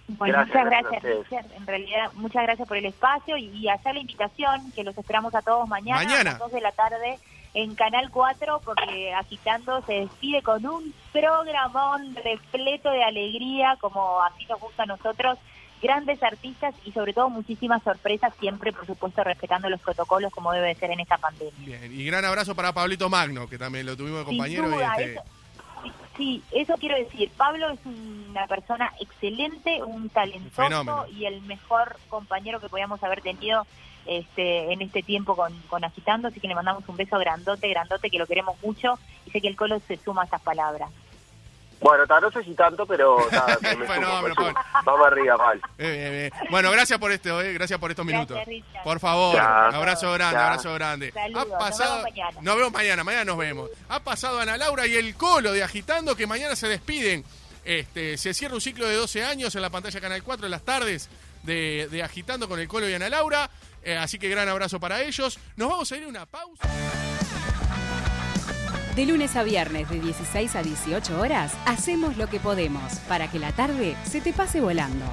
Bueno, 0.09 0.33
Gracias, 0.33 0.65
muchas 0.65 0.81
gracias. 0.81 1.03
Richard. 1.03 1.45
En 1.55 1.65
realidad, 1.65 2.11
muchas 2.15 2.43
gracias 2.43 2.67
por 2.67 2.75
el 2.75 2.83
espacio 2.85 3.37
y, 3.37 3.45
y 3.57 3.69
hacer 3.69 3.93
la 3.93 4.01
invitación, 4.01 4.69
que 4.73 4.83
los 4.83 4.97
esperamos 4.97 5.33
a 5.33 5.41
todos 5.41 5.65
mañana, 5.69 5.95
Mañana. 6.03 6.19
a 6.31 6.33
las 6.33 6.39
2 6.39 6.51
de 6.51 6.59
la 6.61 6.71
tarde 6.73 7.19
en 7.53 7.73
Canal 7.75 8.09
4, 8.11 8.59
porque 8.65 9.13
Agitando 9.13 9.81
se 9.83 9.93
despide 9.93 10.41
con 10.41 10.65
un 10.65 10.93
programón 11.13 12.13
repleto 12.21 12.91
de 12.91 13.01
alegría, 13.01 13.77
como 13.79 14.21
así 14.23 14.45
nos 14.47 14.59
gusta 14.59 14.83
a 14.83 14.87
nosotros, 14.87 15.37
grandes 15.81 16.21
artistas 16.23 16.75
y 16.85 16.91
sobre 16.91 17.13
todo 17.13 17.29
muchísimas 17.29 17.81
sorpresas, 17.83 18.33
siempre, 18.39 18.73
por 18.73 18.85
supuesto, 18.85 19.23
respetando 19.23 19.69
los 19.69 19.79
protocolos 19.81 20.31
como 20.31 20.51
debe 20.51 20.67
de 20.67 20.75
ser 20.75 20.91
en 20.91 20.99
esta 20.99 21.17
pandemia. 21.17 21.53
Bien, 21.57 21.91
y 21.99 22.03
gran 22.05 22.25
abrazo 22.25 22.55
para 22.55 22.73
Pablito 22.73 23.09
Magno, 23.09 23.47
que 23.47 23.57
también 23.57 23.85
lo 23.85 23.95
tuvimos 23.95 24.19
de 24.19 24.25
Sin 24.25 24.37
compañero. 24.37 24.69
y 24.69 24.83
este- 24.83 25.13
eso- 25.13 25.23
sí, 25.83 25.91
sí, 26.17 26.43
eso 26.51 26.73
quiero 26.79 26.95
decir. 26.97 27.31
Pablo 27.37 27.69
es 27.69 27.79
una 27.85 28.45
persona 28.47 28.91
excelente, 28.99 29.81
un 29.83 30.09
talentoso 30.09 30.63
Fenómeno. 30.63 31.05
y 31.07 31.25
el 31.25 31.41
mejor 31.43 31.97
compañero 32.09 32.59
que 32.59 32.69
podíamos 32.69 33.01
haber 33.03 33.21
tenido 33.21 33.65
este, 34.05 34.73
en 34.73 34.81
este 34.81 35.03
tiempo 35.03 35.35
con, 35.35 35.53
con 35.69 35.83
Agitando, 35.83 36.29
así 36.29 36.39
que 36.39 36.47
le 36.47 36.55
mandamos 36.55 36.83
un 36.87 36.97
beso 36.97 37.19
grandote, 37.19 37.69
grandote, 37.69 38.09
que 38.09 38.17
lo 38.17 38.25
queremos 38.25 38.55
mucho 38.63 38.97
y 39.27 39.31
sé 39.31 39.39
que 39.39 39.47
el 39.47 39.55
Colo 39.55 39.79
se 39.87 39.97
suma 39.97 40.21
a 40.21 40.25
estas 40.25 40.41
palabras. 40.41 40.89
Bueno, 41.81 42.05
ta, 42.07 42.19
no 42.19 42.29
sé 42.31 42.43
si 42.43 42.53
tanto, 42.55 42.85
pero 42.85 43.17
ta, 43.31 43.45
me 43.61 43.71
sumo, 43.71 43.85
Fenómeno, 43.85 44.21
me 44.21 44.35
sumo. 44.35 44.53
Vamos 44.83 45.07
arriba, 45.07 45.37
Pablo. 45.37 45.61
Eh, 45.77 45.91
bien, 45.91 46.11
bien. 46.11 46.49
Bueno, 46.51 46.71
gracias 46.71 46.99
por 46.99 47.11
esto, 47.11 47.41
eh, 47.41 47.53
gracias 47.53 47.79
por 47.79 47.89
estos 47.91 48.05
minutos. 48.05 48.35
Gracias. 48.35 48.83
Por 48.83 48.99
favor, 48.99 49.39
abrazo 49.39 50.11
grande, 50.13 50.37
abrazo 50.37 50.73
grande. 50.73 51.11
Saludos, 51.11 51.47
nos 51.47 51.57
pasado, 51.57 51.95
vemos 51.95 52.11
mañana. 52.11 52.41
nos 52.41 52.55
vemos 52.55 52.73
mañana, 52.73 53.03
mañana 53.03 53.25
nos 53.25 53.37
vemos. 53.37 53.69
Ha 53.89 53.99
pasado 54.01 54.39
Ana 54.39 54.57
Laura 54.57 54.87
y 54.87 54.95
el 54.95 55.15
Colo 55.15 55.51
de 55.53 55.63
Agitando 55.63 56.15
que 56.15 56.27
mañana 56.27 56.55
se 56.55 56.67
despiden. 56.67 57.23
Este, 57.63 58.17
se 58.17 58.33
cierra 58.33 58.55
un 58.55 58.61
ciclo 58.61 58.87
de 58.87 58.95
12 58.95 59.23
años 59.23 59.53
en 59.55 59.61
la 59.61 59.69
pantalla 59.69 60.01
Canal 60.01 60.23
4 60.23 60.45
en 60.45 60.51
las 60.51 60.63
tardes 60.63 61.09
de, 61.43 61.87
de 61.89 62.03
Agitando 62.03 62.47
con 62.47 62.59
el 62.59 62.67
Colo 62.67 62.89
y 62.89 62.93
Ana 62.93 63.09
Laura. 63.09 63.49
Eh, 63.83 63.95
así 63.95 64.19
que 64.19 64.27
gran 64.29 64.49
abrazo 64.49 64.79
para 64.79 65.01
ellos. 65.01 65.39
Nos 65.55 65.69
vamos 65.69 65.91
a 65.91 65.97
ir 65.97 66.03
a 66.03 66.07
una 66.07 66.25
pausa. 66.25 66.67
De 68.95 69.05
lunes 69.05 69.35
a 69.35 69.43
viernes 69.43 69.89
de 69.89 69.99
16 69.99 70.55
a 70.55 70.63
18 70.63 71.19
horas, 71.19 71.53
hacemos 71.65 72.17
lo 72.17 72.27
que 72.27 72.39
podemos 72.39 72.95
para 73.07 73.29
que 73.29 73.39
la 73.39 73.51
tarde 73.51 73.95
se 74.03 74.19
te 74.19 74.33
pase 74.33 74.59
volando. 74.61 75.05